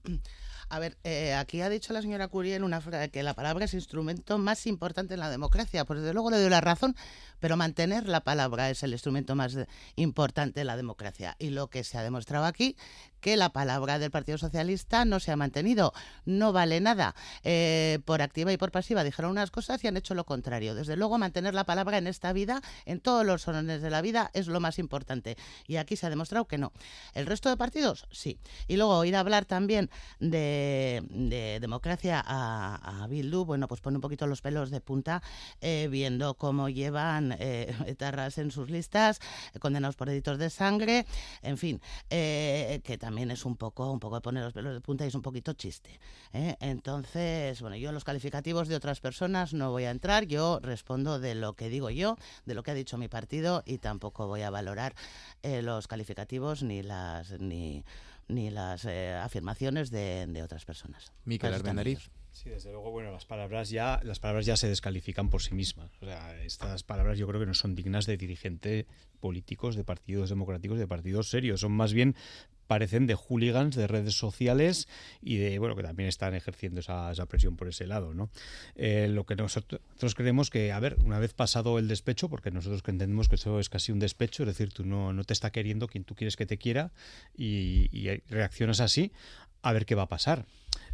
[0.71, 3.73] A ver, eh, aquí ha dicho la señora Curiel una frase que la palabra es
[3.73, 5.83] instrumento más importante en la democracia.
[5.83, 6.95] Pues desde luego le doy la razón,
[7.41, 9.57] pero mantener la palabra es el instrumento más
[9.97, 11.35] importante en la democracia.
[11.39, 12.77] Y lo que se ha demostrado aquí,
[13.21, 15.93] que la palabra del Partido Socialista no se ha mantenido.
[16.25, 17.15] No vale nada.
[17.43, 20.75] Eh, por activa y por pasiva dijeron unas cosas y han hecho lo contrario.
[20.75, 24.31] Desde luego, mantener la palabra en esta vida, en todos los órdenes de la vida,
[24.33, 25.37] es lo más importante.
[25.67, 26.73] Y aquí se ha demostrado que no.
[27.13, 28.07] ¿El resto de partidos?
[28.11, 28.39] Sí.
[28.67, 29.89] Y luego oír hablar también
[30.19, 35.21] de, democracia a, a, Bildu, bueno, pues pone un poquito los pelos de punta
[35.61, 39.19] eh, viendo cómo llevan eh, etarras en sus listas,
[39.59, 41.05] condenados por delitos de sangre,
[41.41, 44.81] en fin, eh, que también es un poco, un poco de poner los pelos de
[44.81, 45.99] punta y es un poquito chiste.
[46.33, 46.55] ¿eh?
[46.59, 51.19] Entonces, bueno, yo en los calificativos de otras personas no voy a entrar, yo respondo
[51.19, 54.41] de lo que digo yo, de lo que ha dicho mi partido y tampoco voy
[54.41, 54.95] a valorar
[55.43, 57.83] los calificativos ni las ni
[58.27, 61.11] ni las afirmaciones de, de, otras personas.
[61.25, 62.09] Miquel Arbenariz.
[62.31, 65.91] Sí, desde luego, bueno, las palabras ya, las palabras ya se descalifican por sí mismas.
[66.01, 68.85] O sea, estas palabras yo creo que no son dignas de dirigentes
[69.19, 71.59] políticos, de partidos democráticos, de partidos serios.
[71.59, 72.15] Son más bien
[72.71, 74.87] parecen de hooligans de redes sociales
[75.21, 78.29] y de bueno que también están ejerciendo esa, presión por ese lado no
[78.77, 79.81] eh, lo que nosotros,
[80.15, 83.67] creemos que a ver una vez pasado el despecho porque nosotros entendemos que eso es
[83.67, 86.45] casi un despecho es decir tú no, no te está queriendo quien tú quieres que
[86.45, 86.93] te quiera
[87.35, 87.89] y
[88.29, 89.11] reaccionas así
[89.63, 90.45] a ver qué va a pasar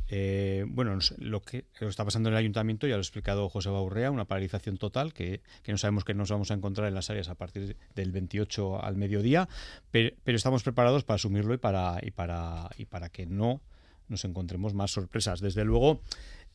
[0.09, 4.09] eh, bueno, lo que está pasando en el ayuntamiento ya lo ha explicado José Baurrea,
[4.09, 7.35] una paralización total que, no sabemos que nos vamos a encontrar en las áreas a
[7.35, 9.49] partir del 28 al mediodía,
[9.91, 13.61] pero, estamos preparados para asumirlo y para, y, para, y para que no
[14.07, 15.41] nos encontremos más sorpresas.
[15.41, 15.99] Desde luego,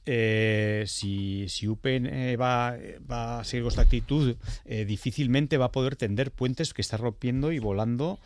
[0.07, 2.77] eh, si, si UPN eh, va,
[3.11, 7.53] va, a seguir con esta actitud, difícilmente va a poder tender puentes que está rompiendo
[7.53, 8.19] y volando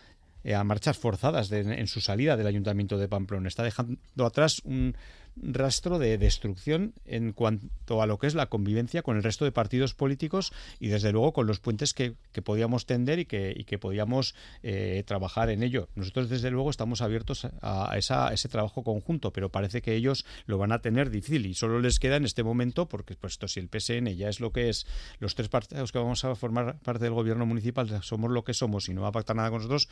[0.55, 3.49] a marchas forzadas en su salida del ayuntamiento de Pamplona.
[3.49, 4.97] Está dejando atrás un,
[5.37, 9.53] rastro de destrucción en cuanto a lo que es la convivencia con el resto de
[9.53, 12.14] partidos políticos y desde luego con los puentes que,
[12.45, 15.89] podíamos tender y que, que podíamos eh, trabajar en ello.
[15.95, 20.72] Nosotros desde luego estamos abiertos a, ese trabajo conjunto, pero parece que ellos lo van
[20.72, 23.68] a tener difícil y solo les queda en este momento, porque pues esto si el
[23.68, 24.87] PSN ya es lo que es,
[25.18, 28.89] los tres partidos que vamos a formar parte del gobierno municipal somos lo que somos
[28.89, 29.89] y no va a pactar nada con nosotros,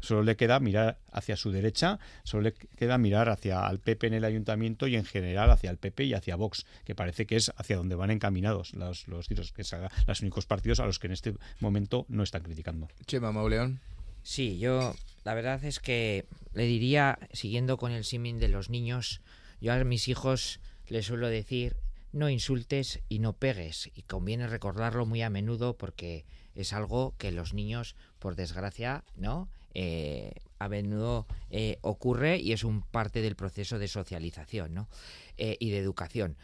[0.00, 4.14] solo le queda mirar hacia su derecha, solo le queda mirar hacia el PP en
[4.14, 7.52] el ayuntamiento y en general hacia el PP y hacia Vox, que parece que es
[7.56, 11.06] hacia donde van encaminados los, los tiros, que son los únicos partidos a los que
[11.06, 12.88] en este momento no están criticando.
[13.06, 13.80] Chema Mauleón.
[14.22, 19.20] Sí, yo la verdad es que le diría, siguiendo con el símil de los niños,
[19.60, 21.76] yo a mis hijos les suelo decir
[22.12, 23.90] no insultes y no pegues.
[23.94, 26.24] Y conviene recordarlo muy a menudo porque
[26.54, 29.48] es algo que los niños, por desgracia, ¿no?
[29.74, 34.88] Eh, a menudo eh, ocurre y es un parte del proceso de socialización ¿no?
[35.36, 36.36] Eh, y de educación.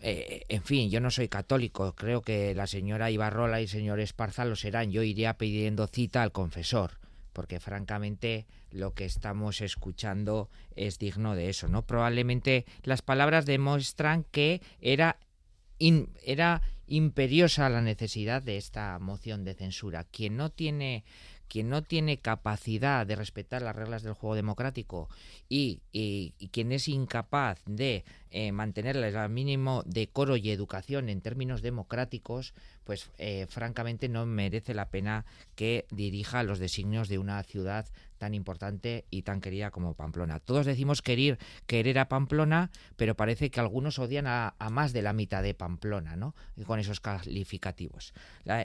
[0.00, 4.44] en fin, yo no soy católico, creo que la señora Ibarrola y el señor Esparza
[4.44, 4.92] lo serán.
[4.92, 7.00] Yo iría pidiendo cita al confesor,
[7.32, 11.82] porque francamente lo que estamos escuchando es digno de eso, ¿no?
[11.82, 15.18] Probablemente las palabras demuestran que era,
[15.78, 20.04] era imperiosa la necesidad de esta moción de censura.
[20.04, 21.04] Quien no tiene
[21.48, 25.08] quien no tiene capacidad de respetar las reglas del juego democrático
[25.48, 25.80] y,
[26.52, 33.10] quien es incapaz de eh, mantenerles al mínimo decoro y educación en términos democráticos, pues
[33.18, 35.24] eh, francamente no merece la pena
[35.56, 37.86] que dirija los designios de una ciudad
[38.18, 40.40] tan importante y tan querida como Pamplona.
[40.40, 45.12] Todos decimos querer, querer a Pamplona, pero parece que algunos odian a, más de la
[45.12, 46.34] mitad de Pamplona, ¿no?
[46.66, 48.12] con esos calificativos.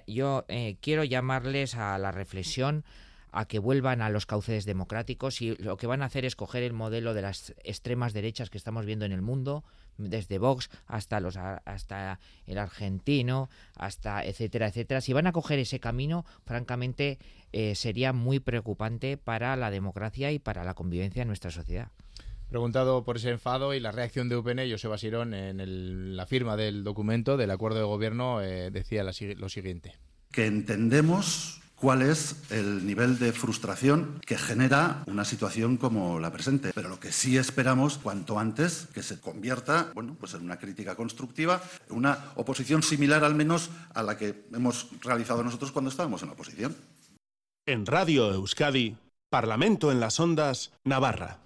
[0.08, 2.84] yo eh, quiero llamarles a la reflexión
[3.32, 6.64] a que vuelvan a los cauces democráticos y lo que van a hacer es coger
[6.64, 9.64] el modelo de las extremas derechas que estamos viendo en el mundo,
[9.98, 15.02] desde Vox hasta los hasta el argentino, hasta etcétera, etcétera.
[15.02, 17.20] Si van a coger ese camino, francamente
[17.52, 21.89] eh, sería muy preocupante para la democracia y para la convivencia en nuestra sociedad.
[22.50, 26.84] Preguntado por ese enfado y la reacción de UPN, Joseba Sirón, en la firma del
[26.84, 29.96] documento del acuerdo de gobierno, eh, decía lo siguiente.
[30.32, 36.72] Que entendemos cuál es el nivel de frustración que genera una situación como la presente.
[36.74, 40.96] Pero lo que sí esperamos cuanto antes que se convierta, bueno, pues en una crítica
[40.96, 46.30] constructiva, una oposición similar al menos a la que hemos realizado nosotros cuando estábamos en
[46.30, 46.74] la oposición.
[47.66, 48.96] En Radio Euskadi,
[49.30, 51.40] Parlamento en las Ondas, Navarra.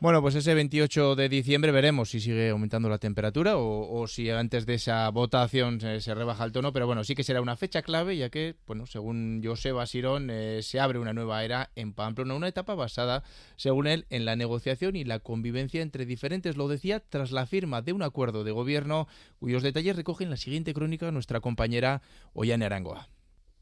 [0.00, 4.64] Bueno, pues ese 28 de diciembre veremos si sigue aumentando la temperatura o, si antes
[4.64, 8.16] de esa votación se, rebaja el tono, pero bueno, sí que será una fecha clave
[8.16, 12.46] ya que, bueno, según Joseba Sirón, eh, se abre una nueva era en Pamplona, una
[12.46, 13.24] etapa basada,
[13.56, 17.82] según él, en la negociación y la convivencia entre diferentes, lo decía, tras la firma
[17.82, 19.08] de un acuerdo de gobierno
[19.40, 22.02] cuyos detalles recogen la siguiente crónica nuestra compañera
[22.34, 23.08] Ollane Arangoa.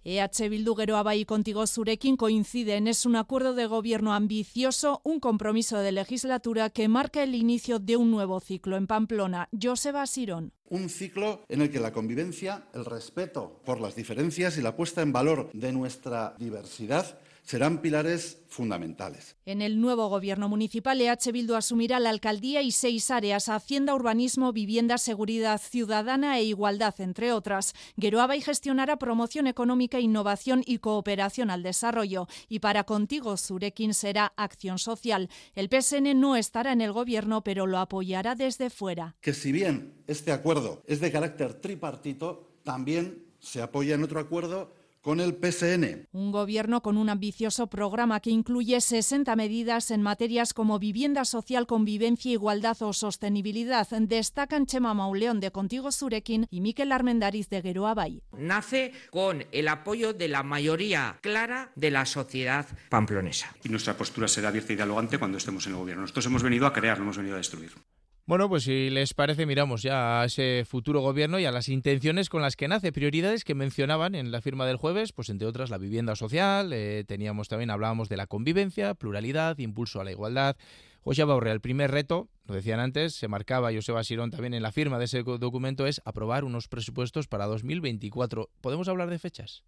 [0.08, 2.86] EH Bildu Geroa Bai Contigo Zurekin coinciden.
[2.86, 7.96] Es un acuerdo de gobierno ambicioso, un compromiso de legislatura que marca el inicio de
[7.96, 9.48] un nuevo ciclo en Pamplona.
[9.60, 10.52] Joseba Sirón.
[10.68, 15.02] Un ciclo en el que la convivencia, el respeto por las diferencias y la puesta
[15.02, 19.36] en valor de nuestra diversidad serán pilares fundamentales.
[19.46, 24.52] En el nuevo gobierno municipal, EH Bildu asumirá la alcaldía y seis áreas, Hacienda, Urbanismo,
[24.52, 27.72] Vivienda, Seguridad Ciudadana e Igualdad, entre otras.
[27.96, 32.26] Geroaba y gestionará promoción económica, innovación y cooperación al desarrollo.
[32.48, 35.30] Y para Contigo, Zurekin será acción social.
[35.54, 39.14] El PSN no estará en el gobierno, pero lo apoyará desde fuera.
[39.20, 44.72] Que si bien este acuerdo es de carácter tripartito, también se apoya en otro acuerdo
[45.06, 46.08] con el PSN.
[46.10, 51.68] Un gobierno con un ambicioso programa que incluye 60 medidas en materias como vivienda social,
[51.68, 53.86] convivencia, igualdad o sostenibilidad.
[53.86, 58.20] Destacan Chema Mauleón de Contigo Surekin y Miquel Armendariz de Geroa Bay.
[58.36, 63.54] Nace con el apoyo de la mayoría clara de la sociedad pamplonesa.
[63.62, 66.00] Y nuestra postura será abierta y dialogante cuando estemos en el gobierno.
[66.00, 67.70] Nosotros hemos venido a crear, no hemos venido a destruir.
[68.28, 72.28] Bueno, pues si les parece, miramos ya a ese futuro gobierno y a las intenciones
[72.28, 72.90] con las que nace.
[72.90, 77.04] Prioridades que mencionaban en la firma del jueves, pues entre otras la vivienda social, eh,
[77.06, 80.56] teníamos también, hablábamos de la convivencia, pluralidad, impulso a la igualdad.
[81.02, 84.72] José Baurrea, el primer reto, lo decían antes, se marcaba Joseba Sirón también en la
[84.72, 88.50] firma de ese documento, es aprobar unos presupuestos para 2024.
[88.60, 89.62] ¿Podemos hablar de fechas?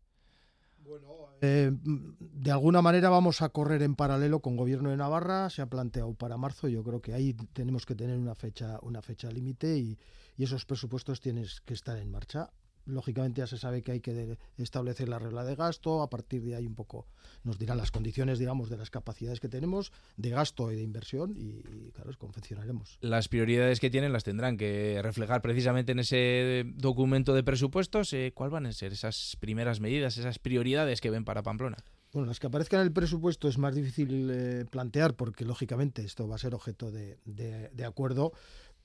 [1.40, 5.66] Eh, de alguna manera vamos a correr en paralelo con Gobierno de Navarra, se ha
[5.66, 9.78] planteado para marzo, yo creo que ahí tenemos que tener una fecha, una fecha límite
[9.78, 9.98] y,
[10.36, 12.50] y esos presupuestos tienen que estar en marcha
[12.88, 16.56] lógicamente ya se sabe que hay que establecer la regla de gasto, a partir de
[16.56, 17.06] ahí un poco
[17.44, 21.34] nos dirán las condiciones, digamos, de las capacidades que tenemos de gasto y de inversión
[21.36, 22.98] y, claro, confeccionaremos.
[23.00, 28.12] Las prioridades que tienen las tendrán que reflejar precisamente en ese documento de presupuestos.
[28.12, 31.76] Eh, ¿Cuáles van a ser esas primeras medidas, esas prioridades que ven para Pamplona?
[32.12, 36.26] Bueno, las que aparezcan en el presupuesto es más difícil eh, plantear porque, lógicamente, esto
[36.26, 38.32] va a ser objeto de, de acuerdo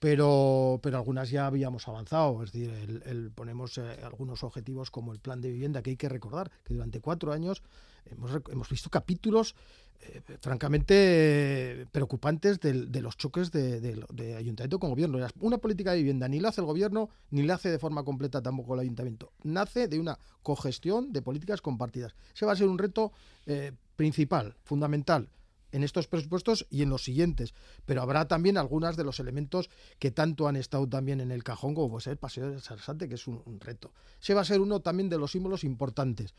[0.03, 2.43] pero, pero algunas ya habíamos avanzado.
[2.43, 2.69] Es decir,
[3.05, 6.73] el, ponemos eh, algunos objetivos como el plan de vivienda, que hay que recordar que
[6.73, 7.63] durante cuatro años
[8.07, 9.55] hemos, hemos visto capítulos
[10.01, 15.25] eh, francamente preocupantes de, los choques de, ayuntamiento con gobierno.
[15.39, 18.41] Una política de vivienda ni la hace el gobierno ni la hace de forma completa
[18.41, 19.31] tampoco el ayuntamiento.
[19.43, 22.13] Nace de una cogestión de políticas compartidas.
[22.35, 23.13] Ese va a ser un reto
[23.45, 25.29] eh, principal, fundamental
[25.73, 27.53] en estos presupuestos y en los siguientes,
[27.85, 29.69] pero habrá también algunos de los elementos
[29.99, 33.09] que tanto han estado también en el cajón como puede ser el Paseo de Sarsante,
[33.09, 33.91] que es un, reto.
[34.19, 36.35] Se va a ser uno también de los símbolos importantes,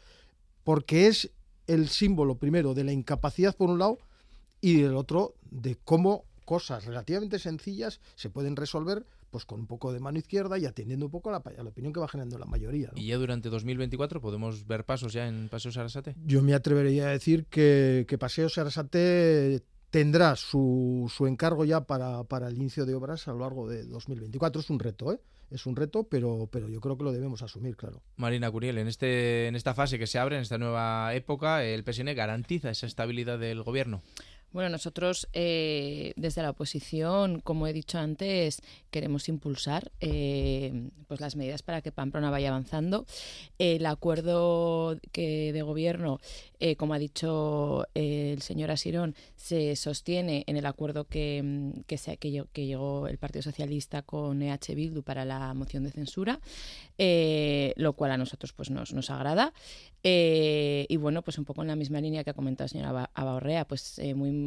[0.62, 1.30] porque es
[1.66, 3.98] el símbolo primero de la incapacidad por un lado
[4.60, 9.04] y del otro de cómo cosas relativamente sencillas se pueden resolver
[9.34, 11.92] pues con un poco de mano izquierda y atendiendo un poco a la, la opinión
[11.92, 12.92] que va generando la mayoría.
[12.94, 16.14] ¿Y ya durante 2024 podemos ver pasos ya en Paseo Sarasate?
[16.24, 22.22] Yo me atrevería a decir que, que Paseo Sarasate tendrá su, su encargo ya para,
[22.22, 24.60] para, el inicio de obras a lo largo de 2024.
[24.60, 25.18] Es un reto, ¿eh?
[25.50, 28.02] Es un reto, pero, pero yo creo que lo debemos asumir, claro.
[28.16, 31.82] Marina Curiel, en, este, en esta fase que se abre, en esta nueva época, ¿el
[31.82, 34.02] PSN garantiza esa estabilidad del gobierno?
[34.54, 41.34] Bueno, nosotros eh, desde la oposición, como he dicho antes, queremos impulsar eh, pues las
[41.34, 43.04] medidas para que Pamplona vaya avanzando.
[43.58, 46.20] El acuerdo que de gobierno,
[46.60, 52.16] eh, como ha dicho el señor Asirón, se sostiene en el acuerdo que, que, se,
[52.16, 56.38] que, llegó el Partido Socialista con EH Bildu para la moción de censura,
[57.76, 59.52] lo cual a nosotros pues nos, nos agrada.
[60.04, 63.66] y bueno, pues un poco en la misma línea que ha comentado la señora Abaorrea,
[63.66, 64.43] pues muy eh,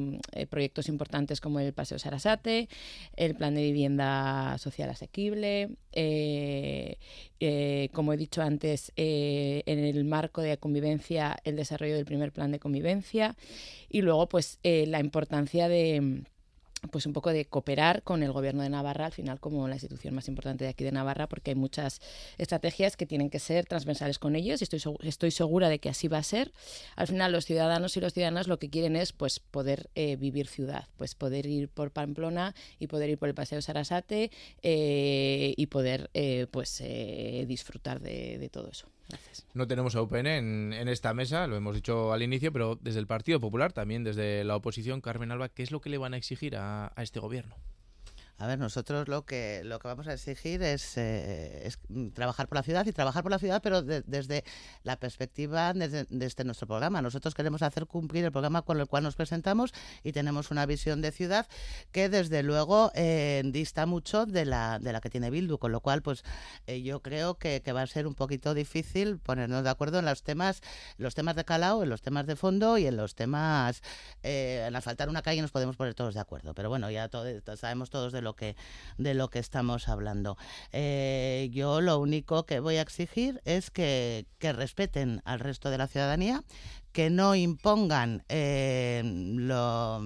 [0.50, 2.70] proyectos importantes como el Paseo Sarasate,
[3.16, 6.98] el Plan de Vivienda Social Asequible, eh,
[7.40, 12.52] eh, como he dicho antes, en el marco de convivencia, el desarrollo del primer plan
[12.52, 13.36] de convivencia
[13.90, 16.24] y luego pues la importancia de
[16.92, 20.14] pues un poco de cooperar con el gobierno de Navarra, al final como la institución
[20.14, 22.02] más importante de aquí de Navarra, porque hay muchas
[22.38, 26.08] estrategias que tienen que ser transversales con ellos y estoy, estoy segura de que así
[26.08, 26.52] va a ser.
[26.96, 30.48] Al final los ciudadanos y los ciudadanas lo que quieren es pues poder eh, vivir
[30.48, 35.66] ciudad, pues poder ir por Pamplona y poder ir por el Paseo Sarasate eh, y
[35.68, 36.84] poder eh, pues
[37.48, 38.88] disfrutar de todo eso.
[39.54, 43.08] No tenemos a UPN en, esta mesa, lo hemos dicho al inicio, pero desde el
[43.08, 46.18] Partido Popular, también desde la oposición, Carmen Alba, ¿qué es lo que le van a
[46.18, 47.56] exigir a, a este gobierno?
[48.40, 51.80] A ver, nosotros lo que lo que vamos a exigir es, eh, es
[52.14, 54.44] trabajar por la ciudad y trabajar por la ciudad, pero desde
[54.84, 57.02] la perspectiva desde, desde, nuestro programa.
[57.02, 59.74] Nosotros queremos hacer cumplir el programa con el cual nos presentamos
[60.04, 61.48] y tenemos una visión de ciudad
[61.92, 65.82] que desde luego eh, dista mucho de la de la que tiene Bildu, con lo
[65.82, 66.24] cual pues
[66.68, 70.06] eh, yo creo que, que, va a ser un poquito difícil ponernos de acuerdo en
[70.06, 70.62] los temas
[71.00, 73.82] los temas de calao, en los temas de fondo y en los temas
[74.22, 76.54] en asfaltar una calle nos podemos poner todos de acuerdo.
[76.54, 77.26] Pero bueno, ya todo,
[77.56, 78.27] sabemos todos de lo
[78.98, 80.38] de lo que estamos hablando.
[80.72, 85.78] Eh, yo lo único que voy a exigir es que, que respeten al resto de
[85.78, 86.44] la ciudadanía,
[86.92, 90.02] que no impongan eh, lo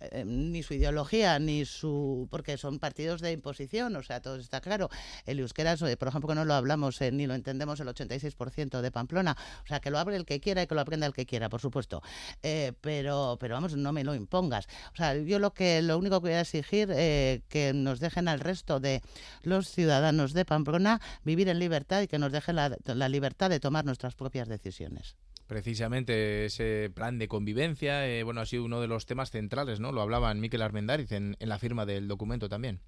[0.00, 2.28] eh, ni su ideología, ni su.
[2.30, 4.88] porque son partidos de imposición, o sea, todo está claro.
[5.26, 8.90] El euskera, por ejemplo, que no lo hablamos eh, ni lo entendemos el 86% de
[8.90, 11.26] Pamplona, o sea, que lo hable el que quiera y que lo aprenda el que
[11.26, 12.02] quiera, por supuesto.
[12.42, 14.66] Eh, pero, pero vamos, no me lo impongas.
[14.92, 18.28] O sea, yo lo que lo único que voy a exigir eh, que nos dejen
[18.28, 19.02] al resto de
[19.42, 23.84] los ciudadanos de Pamplona vivir en libertad y que nos dejen la libertad de tomar
[23.84, 25.16] nuestras propias decisiones
[25.48, 29.90] precisamente ese plan de convivencia, eh, bueno, ha sido uno de los temas centrales, ¿no?
[29.90, 32.80] Lo hablaban Miquel Armendáriz en, la firma del documento también.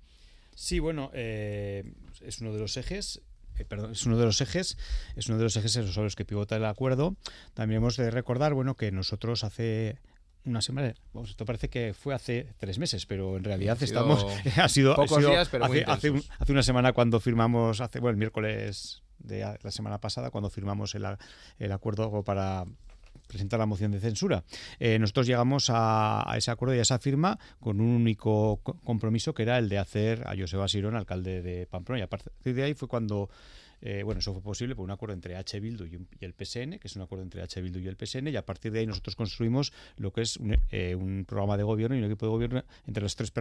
[0.54, 3.22] Sí, bueno, eh, es uno de los ejes.
[3.58, 4.76] Eh, perdón, es uno de los ejes,
[5.16, 7.16] es uno de los ejes sobre los que pivota el acuerdo.
[7.54, 9.98] También hemos de recordar, bueno, que nosotros hace
[10.44, 14.68] una semana, vamos, esto parece que fue hace tres meses, pero en realidad estamos, ha
[14.68, 19.02] sido, pocos días, pero hace, hace, hace, una semana cuando firmamos, hace, bueno, el miércoles
[19.20, 21.06] de la semana pasada cuando firmamos el,
[21.58, 22.64] el acuerdo para
[23.30, 24.44] presentar la moción de censura.
[24.78, 29.44] Eh, nosotros llegamos a, ese acuerdo y a esa firma con un único compromiso que
[29.44, 32.00] era el de hacer a Joseba Sirón alcalde de Pamplona.
[32.00, 33.30] Y a partir de ahí fue cuando
[33.82, 35.58] eh, bueno, eso fue posible por un acuerdo entre H.
[35.58, 37.62] Bildu y, el PSN, que es un acuerdo entre H.
[37.62, 40.54] Bildu y el PSN, y a partir de ahí nosotros construimos lo que es un,
[40.70, 43.32] eh, programa de gobierno y un equipo de gobierno entre los tres,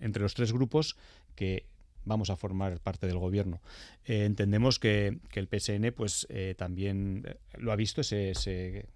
[0.00, 0.96] entre los tres grupos
[1.34, 1.66] que
[2.04, 3.60] vamos a formar parte del gobierno.
[4.04, 8.86] Eh, entendemos que, el PSN pues eh, también eh, lo ha visto ese,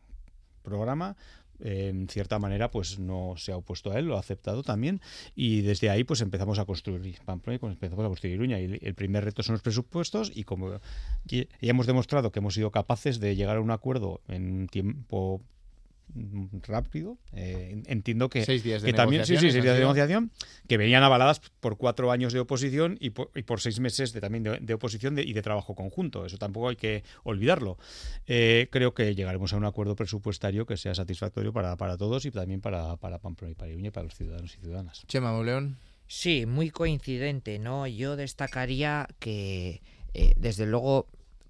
[0.62, 1.16] programa,
[1.60, 5.00] en cierta manera pues no se ha opuesto a él, lo ha aceptado también.
[5.34, 8.60] Y desde ahí pues empezamos a construir Pamplona y empezamos a construir Iruña.
[8.60, 10.80] Y el primer reto son los presupuestos y como
[11.24, 15.42] ya hemos demostrado que hemos sido capaces de llegar a un acuerdo en tiempo
[16.62, 17.18] rápido.
[17.32, 20.30] Eh, entiendo que, seis días de que también sí, sí, seis días de negociación
[20.66, 24.20] que venían avaladas por cuatro años de oposición y por, y por seis meses de,
[24.20, 26.26] también de, oposición y de trabajo conjunto.
[26.26, 27.78] Eso tampoco hay que olvidarlo.
[28.26, 32.30] Eh, creo que llegaremos a un acuerdo presupuestario que sea satisfactorio para, para todos y
[32.30, 35.04] también para, para Pamplona y para Iruña y para los ciudadanos y ciudadanas.
[35.06, 35.78] Chema Mauleón.
[36.06, 37.86] Sí, muy coincidente, ¿no?
[37.86, 39.82] Yo destacaría que,
[40.14, 41.06] eh, desde luego,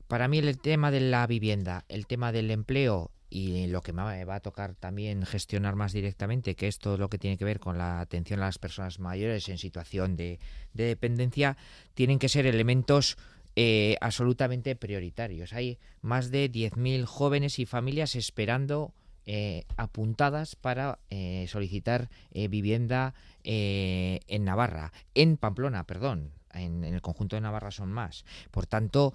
[0.09, 4.24] para mí el tema de la vivienda, el tema del empleo y lo que me
[4.24, 7.61] va a tocar también gestionar más directamente, que es todo lo que tiene que ver
[7.61, 10.39] con la atención a las personas mayores en situación de,
[10.72, 11.57] dependencia,
[11.95, 13.18] tienen que ser elementos
[13.57, 15.53] eh, absolutamente prioritarios.
[15.53, 18.95] Hay más de 10.000 jóvenes y familias esperando
[19.26, 23.14] eh, apuntadas para eh, solicitar vivienda
[23.45, 28.24] en Navarra, en Pamplona, perdón, en, el conjunto de Navarra son más.
[28.51, 29.12] Por tanto,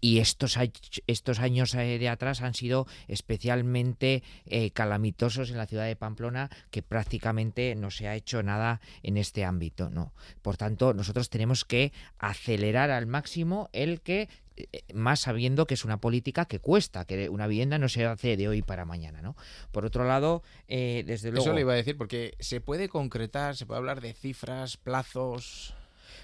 [0.00, 0.58] y estos,
[1.06, 6.50] estos años eh, de atrás han sido especialmente eh, calamitosos en la ciudad de Pamplona,
[6.70, 9.90] que prácticamente no se ha hecho nada en este ámbito.
[9.90, 10.12] ¿no?
[10.42, 15.84] Por tanto, nosotros tenemos que acelerar al máximo el que eh, más sabiendo que es
[15.84, 19.34] una política que cuesta, que una vivienda no se hace de hoy para mañana, ¿no?
[19.72, 21.44] Por otro lado, desde luego...
[21.44, 25.74] Eso le iba a decir, porque se puede concretar, se puede hablar de cifras, plazos...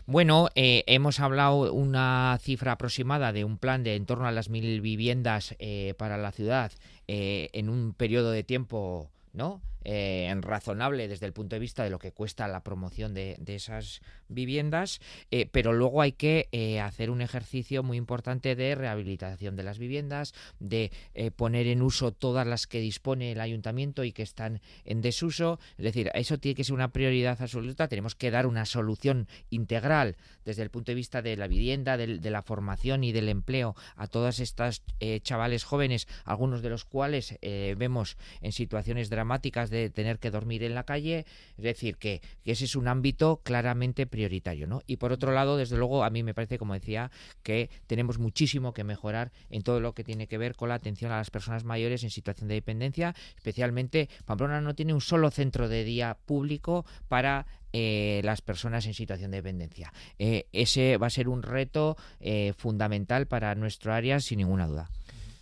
[0.06, 4.48] Bueno, eh, hemos hablado una cifra aproximada de un plan de en torno a las
[4.48, 6.72] mil viviendas eh, para la ciudad
[7.06, 9.60] eh, en un periodo de tiempo, ¿no?
[9.84, 14.00] Eh, razonable desde el punto de vista de lo que cuesta la promoción de, esas
[14.28, 15.00] viviendas,
[15.30, 19.78] eh, pero luego hay que eh, hacer un ejercicio muy importante de rehabilitación de las
[19.78, 24.60] viviendas, de eh, poner en uso todas las que dispone el ayuntamiento y que están
[24.84, 25.58] en desuso.
[25.78, 27.88] Es decir, eso tiene que ser una prioridad absoluta.
[27.88, 32.18] Tenemos que dar una solución integral desde el punto de vista de la vivienda, de,
[32.18, 34.82] de la formación y del empleo a todas estas
[35.22, 40.74] chavales jóvenes, algunos de los cuales vemos en situaciones dramáticas de tener que dormir en
[40.74, 44.82] la calle, es decir, que, ese es un ámbito claramente prioritario, ¿no?
[44.86, 47.10] Y por otro lado, desde luego, a mí me parece, como decía,
[47.42, 51.12] que tenemos muchísimo que mejorar en todo lo que tiene que ver con la atención
[51.12, 55.68] a las personas mayores en situación de dependencia, especialmente Pamplona no tiene un solo centro
[55.68, 59.92] de día público para eh, las personas en situación de dependencia.
[60.18, 64.90] Eh, ese va a ser un reto eh, fundamental para nuestro área, sin ninguna duda.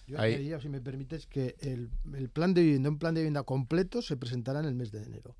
[0.08, 0.50] Yo Ahí...
[0.60, 1.90] si me permites, que el,
[2.30, 5.36] plan de vivienda, un plan de vivienda completo se presentará en el mes de enero.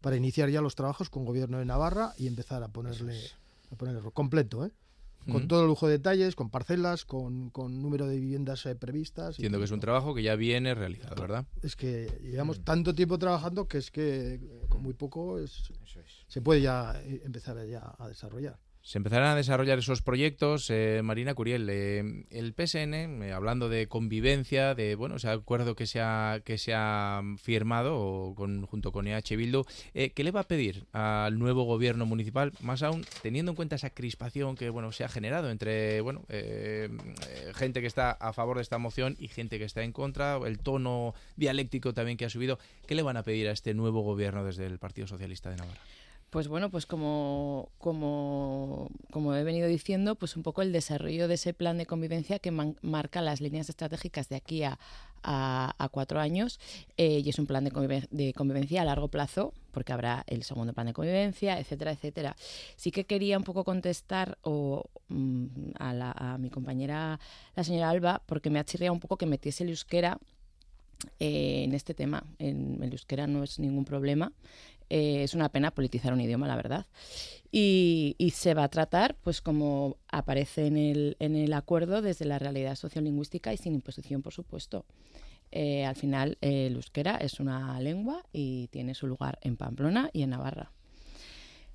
[0.00, 3.18] para iniciar ya los trabajos con gobierno de Navarra y empezar a ponerle,
[3.70, 4.72] a ponerle completo, ¿eh?
[5.30, 9.36] con todo el lujo de detalles, con parcelas, con, con número de viviendas eh, previstas.
[9.36, 11.46] Entiendo que es un trabajo que ya viene realizado, ¿verdad?
[11.62, 15.70] Es que llevamos tanto tiempo trabajando que es que eh, con muy poco es,
[16.28, 18.58] se puede ya eh, empezar ya a desarrollar.
[18.88, 20.70] Se empezarán a desarrollar esos proyectos.
[20.70, 25.86] Eh, Marina Curiel, eh, el PSN, eh, hablando de convivencia, de bueno, ese acuerdo que
[25.86, 26.56] se ha, que
[27.36, 32.54] firmado con, junto con EH Bildu, ¿qué le va a pedir al nuevo gobierno municipal?
[32.62, 36.24] Más aún teniendo en cuenta esa crispación que bueno se ha generado entre bueno
[37.54, 40.60] gente que está a favor de esta moción y gente que está en contra, el
[40.60, 42.58] tono dialéctico también que ha subido.
[42.86, 45.80] ¿Qué le van a pedir a este nuevo gobierno desde el Partido Socialista de Navarra?
[46.30, 51.34] Pues bueno, pues como, como, como, he venido diciendo, pues un poco el desarrollo de
[51.34, 54.78] ese plan de convivencia que marca las líneas estratégicas de aquí a,
[55.22, 56.60] a, cuatro años
[56.96, 60.72] eh, y es un plan de, de, convivencia a largo plazo porque habrá el segundo
[60.72, 62.36] plan de convivencia, etcétera, etcétera.
[62.76, 65.46] Sí que quería un poco contestar o, mm,
[65.78, 67.20] a, la, a, mi compañera,
[67.54, 70.18] la señora Alba, porque me ha chirriado un poco que metiese el euskera
[71.20, 72.24] eh, en este tema.
[72.38, 74.32] En, el euskera no es ningún problema.
[74.90, 76.86] Eh, es una pena politizar un idioma, la verdad.
[77.50, 82.38] Y, se va a tratar, pues como aparece en el, en el acuerdo, desde la
[82.38, 84.84] realidad sociolingüística y sin imposición, por supuesto.
[85.50, 90.22] Eh, al final, el euskera es una lengua y tiene su lugar en Pamplona y
[90.22, 90.72] en Navarra.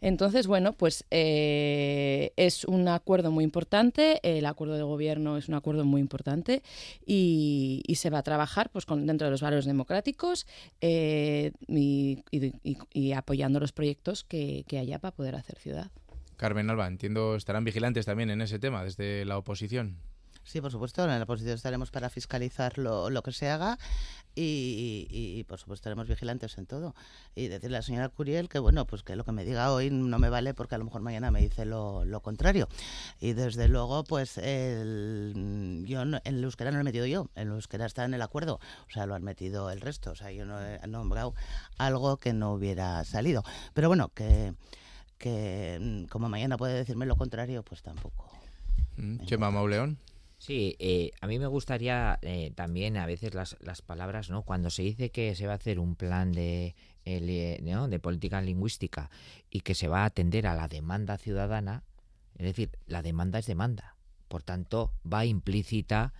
[0.03, 5.53] Entonces, bueno, pues eh, es un acuerdo muy importante, el acuerdo de gobierno es un
[5.53, 6.61] acuerdo muy importante
[7.05, 10.45] y, se va a trabajar pues con, dentro de los valores democráticos
[10.81, 15.89] eh, y, apoyando los proyectos que, que haya para poder hacer ciudad.
[16.35, 19.99] Carmen Alba, entiendo, estarán vigilantes también en ese tema desde la oposición.
[20.43, 23.77] Sí, por supuesto, en la oposición estaremos para fiscalizar lo, lo que se haga
[24.35, 26.95] y, por supuesto estaremos vigilantes en todo.
[27.35, 29.89] Y decirle a la señora Curiel que bueno, pues que lo que me diga hoy
[29.91, 32.67] no me vale porque a lo mejor mañana me dice lo, lo contrario.
[33.19, 37.49] Y desde luego, pues el, yo en el euskera no lo he metido yo, el
[37.49, 40.45] euskera está en el acuerdo, o sea, lo han metido el resto, o sea, yo
[40.45, 41.33] no he nombrado
[41.77, 43.43] algo que no hubiera salido.
[43.73, 44.53] Pero bueno, que,
[45.17, 48.29] que mm, como mañana puede decirme lo contrario, pues tampoco.
[48.97, 49.99] Mm, Chema Mauleón.
[50.45, 54.41] Sí, eh, a mí me gustaría eh, también a veces las, las palabras, ¿no?
[54.41, 56.75] Cuando se dice que se va a hacer un plan de,
[57.05, 59.09] eh, de política lingüística
[59.49, 61.85] y que se va a atender a la demanda ciudadana,
[62.35, 63.95] es decir, la demanda es demanda.
[64.27, 66.11] Por tanto, va implícita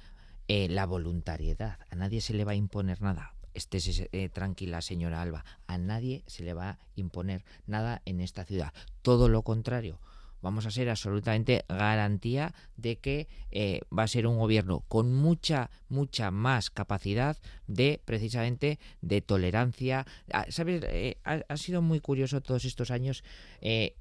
[0.48, 1.80] la voluntariedad.
[1.90, 3.36] A nadie se le va a imponer nada.
[3.54, 5.44] Estés tranquila, señora Alba.
[5.68, 8.72] A nadie se le va a imponer nada en esta ciudad.
[9.02, 10.00] Todo lo contrario
[10.44, 15.72] vamos a ser absolutamente garantía de que eh, va a ser un gobierno con mucha,
[15.88, 17.38] mucha más capacidad
[17.68, 20.06] de precisamente de tolerancia.
[20.32, 20.84] Ah, ¿Sabes?
[20.86, 23.24] Eh, ha, sido muy curioso todos estos años.
[23.62, 23.96] Eh,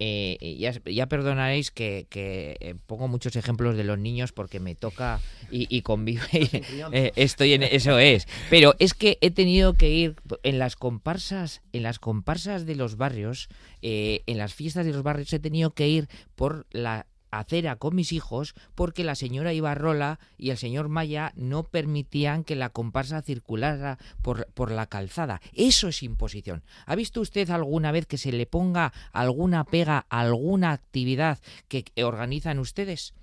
[0.84, 5.20] ya, perdonaréis que, pongo muchos ejemplos de los niños porque me toca
[5.50, 6.22] y, y convive.
[7.14, 8.26] estoy en eso es.
[8.50, 12.96] Pero es que he tenido que ir en las comparsas, en las comparsas de los
[12.96, 13.48] barrios,
[13.80, 18.12] en las fiestas de los barrios he tenido que ir por la acera con mis
[18.12, 23.98] hijos porque la señora Ibarrola y el señor Maya no permitían que la comparsa circulara
[24.20, 25.40] por, por, la calzada.
[25.54, 26.62] Eso es imposición.
[26.86, 31.84] ¿Ha visto usted alguna vez que se le ponga alguna pega a alguna actividad que
[32.02, 33.14] organizan ustedes?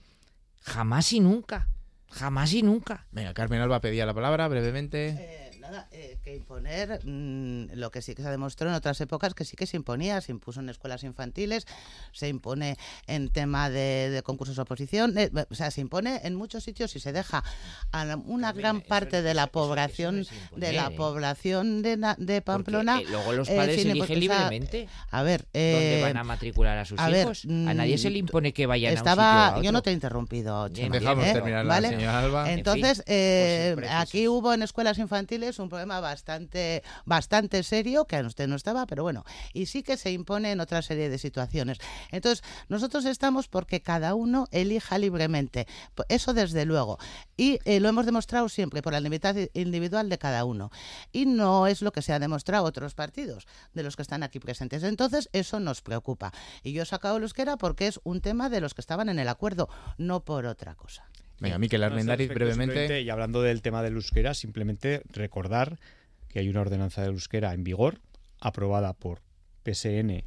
[0.61, 1.67] Jamás y nunca.
[2.09, 3.05] Jamás y nunca.
[3.11, 5.09] Venga, Carmen Alba pedía la palabra brevemente.
[5.09, 5.48] Eh,
[5.91, 9.55] eh, que imponer mm, lo que sí que se demostró en otras épocas que sí
[9.55, 11.65] que se imponía, se impuso en escuelas infantiles,
[12.11, 16.63] se impone en tema de, concursos de oposición, eh, o sea, se impone en muchos
[16.63, 17.43] sitios y se deja
[17.91, 20.95] a una gran parte de la población de la ¿eh?
[20.95, 23.01] población de, Pamplona.
[23.01, 24.87] luego los padres eligen libremente.
[25.11, 27.45] A ver, ¿dónde van a matricular a sus hijos?
[27.45, 29.93] a nadie se le mm, impone que vayan estaba, a un Yo no te he
[29.93, 32.51] interrumpido, Dejamos terminar la señora Alba.
[32.51, 38.47] Entonces, pues aquí hubo en escuelas infantiles un problema bastante, bastante serio, que a usted
[38.47, 41.79] no estaba, pero bueno, y sí que se impone en otra serie de situaciones.
[42.11, 45.67] Entonces, nosotros estamos porque cada uno elija libremente,
[46.07, 46.97] eso desde luego,
[47.37, 50.71] y eh, lo hemos demostrado siempre por la libertad individual de cada uno,
[51.11, 54.39] y no es lo que se ha demostrado otros partidos de los que están aquí
[54.39, 54.83] presentes.
[54.83, 56.33] Entonces, eso nos preocupa.
[56.63, 59.19] Y yo he sacado el euskera porque es un tema de los que estaban en
[59.19, 61.09] el acuerdo, no por otra cosa.
[61.39, 63.01] Venga, Miquel Armendariz, brevemente.
[63.01, 65.79] Y hablando del tema del euskera, simplemente recordar
[66.27, 67.99] que hay una ordenanza del euskera en vigor,
[68.39, 69.21] aprobada por
[69.63, 70.23] PSN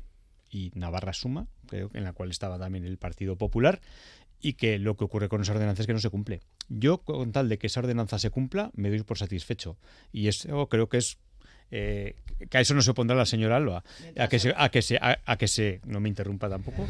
[0.50, 3.80] y Navarra Suma, creo, en la cual estaba también el Partido Popular,
[4.40, 6.40] y que lo que ocurre con esa ordenanza es que no se cumple.
[6.68, 9.78] Yo, con tal de que esa ordenanza se cumpla, me doy por satisfecho.
[10.10, 11.18] Y eso creo que es
[11.73, 12.14] eh,
[12.51, 13.83] que a eso no se opondrá la señora Alba,
[14.18, 16.87] a que se, a que se, a, que se, no me interrumpa tampoco,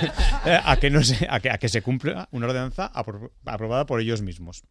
[0.44, 2.90] a que no se, a que, a que se cumpla una ordenanza
[3.44, 4.64] aprobada por ellos mismos.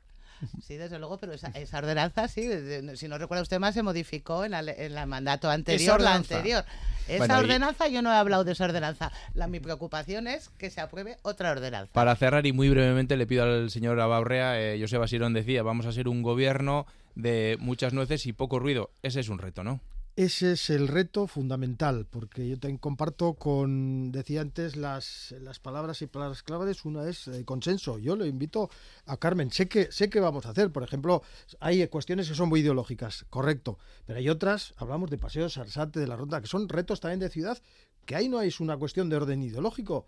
[0.61, 2.49] Sí, desde luego, pero esa, ordenanza, sí,
[2.95, 6.65] si no recuerda usted más, se modificó en, el mandato anterior, la anterior.
[7.07, 9.11] Esa ordenanza, yo no he hablado de esa ordenanza.
[9.33, 11.91] La, mi preocupación es que se apruebe otra ordenanza.
[11.93, 15.85] Para cerrar y muy brevemente le pido al señor Abaurrea, eh, Joseba Sirón decía, vamos
[15.85, 16.85] a ser un gobierno
[17.15, 18.91] de muchas nueces y poco ruido.
[19.03, 19.81] Ese es un reto, ¿no?
[20.17, 26.01] Ese es el reto fundamental, porque yo también comparto con, decía antes, las, las palabras
[26.01, 26.83] y palabras claves.
[26.83, 27.97] Una es eh, consenso.
[27.97, 28.69] Yo le invito
[29.05, 29.51] a Carmen.
[29.51, 30.69] Sé que, sé que vamos a hacer.
[30.69, 31.23] Por ejemplo,
[31.61, 33.79] hay cuestiones que son muy ideológicas, correcto.
[34.05, 37.29] Pero hay otras, hablamos de Paseo Sarsate, de la Ronda, que son retos también de
[37.29, 37.57] ciudad,
[38.05, 40.07] que ahí no es una cuestión de orden ideológico,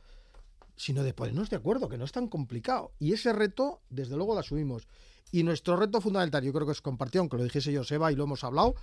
[0.76, 2.92] sino de ponernos de acuerdo, que no es tan complicado.
[3.00, 4.86] Y ese reto, desde luego, lo asumimos.
[5.32, 8.16] Y nuestro reto fundamental, yo creo que es compartido, aunque lo dijese yo, Seba, y
[8.16, 8.76] lo hemos hablado,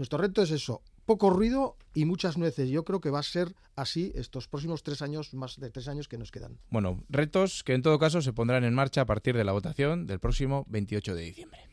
[0.00, 2.70] nuestro reto es eso, poco ruido y muchas nueces.
[2.70, 6.08] Yo creo que va a ser así estos próximos tres años, más de tres años
[6.08, 6.58] que nos quedan.
[6.70, 10.06] Bueno, retos que en todo caso se pondrán en marcha a partir de la votación
[10.06, 11.69] del próximo 28 de diciembre.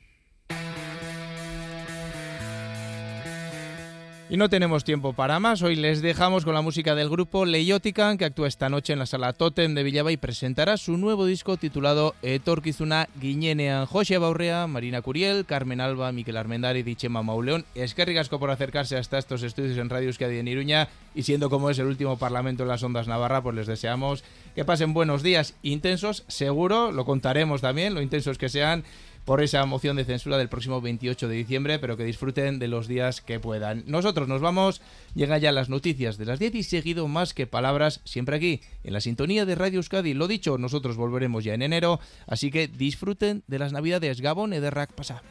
[4.30, 5.62] Y no tenemos tiempo para más.
[5.62, 9.06] Hoy les dejamos con la música del grupo Leiotican, que actúa esta noche en la
[9.06, 13.86] sala Totem de Villaba y presentará su nuevo disco titulado Etorkizuna Guiñenean.
[13.86, 17.64] José Baurrea, Marina Curiel, Carmen Alba, Miquel Armendari, Dichema Mauleón.
[17.74, 18.06] Es que
[18.38, 21.86] por acercarse hasta estos estudios en Radio Euskadi en Iruña y siendo como es el
[21.86, 24.26] último parlamento en las ondas Navarra, pues les deseamos
[24.56, 28.84] que pasen buenos días intensos, seguro, lo contaremos también, lo intensos que sean
[29.28, 32.88] por esa moción de censura del próximo 28 de diciembre, pero que disfruten de los
[32.88, 33.84] días que puedan.
[33.86, 34.82] Nosotros nos vamos,
[35.16, 38.94] llegan ya las noticias de las 10 y seguido más que palabras, siempre aquí, en
[38.94, 40.14] la sintonía de Radio Euskadi.
[40.14, 44.62] Lo dicho, nosotros volveremos ya en enero, así que disfruten de las navidades Gabón y
[44.62, 45.22] de Rack Pasa.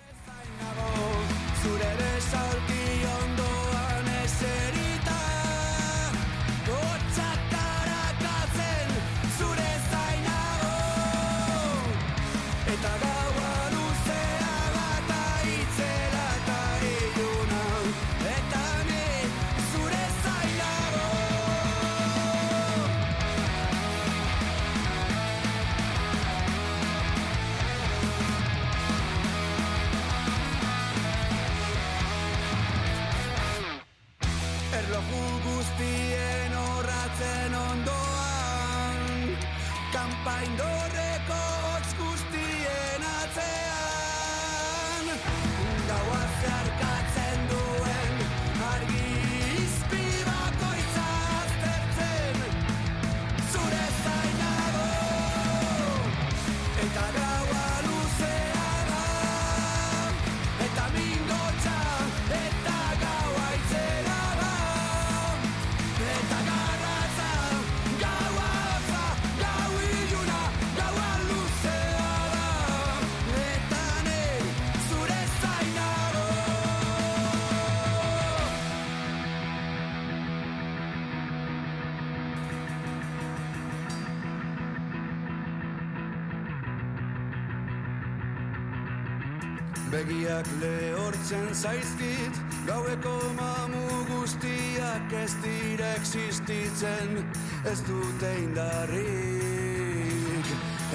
[90.37, 92.34] Begiak lehortzen zaizkit
[92.66, 97.24] Gaueko mamu guztiak ez dira existitzen.
[97.64, 99.07] Ez dute indarrik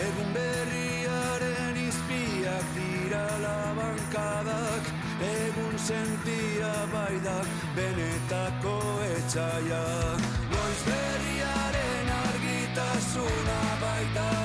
[0.04, 4.84] Egun berriaren izpiak dira labankadak
[5.32, 7.48] Egun sentia baidak
[7.80, 8.78] benetako
[9.08, 9.82] etxaia
[10.54, 14.41] Noiz berriaren argitasuna baita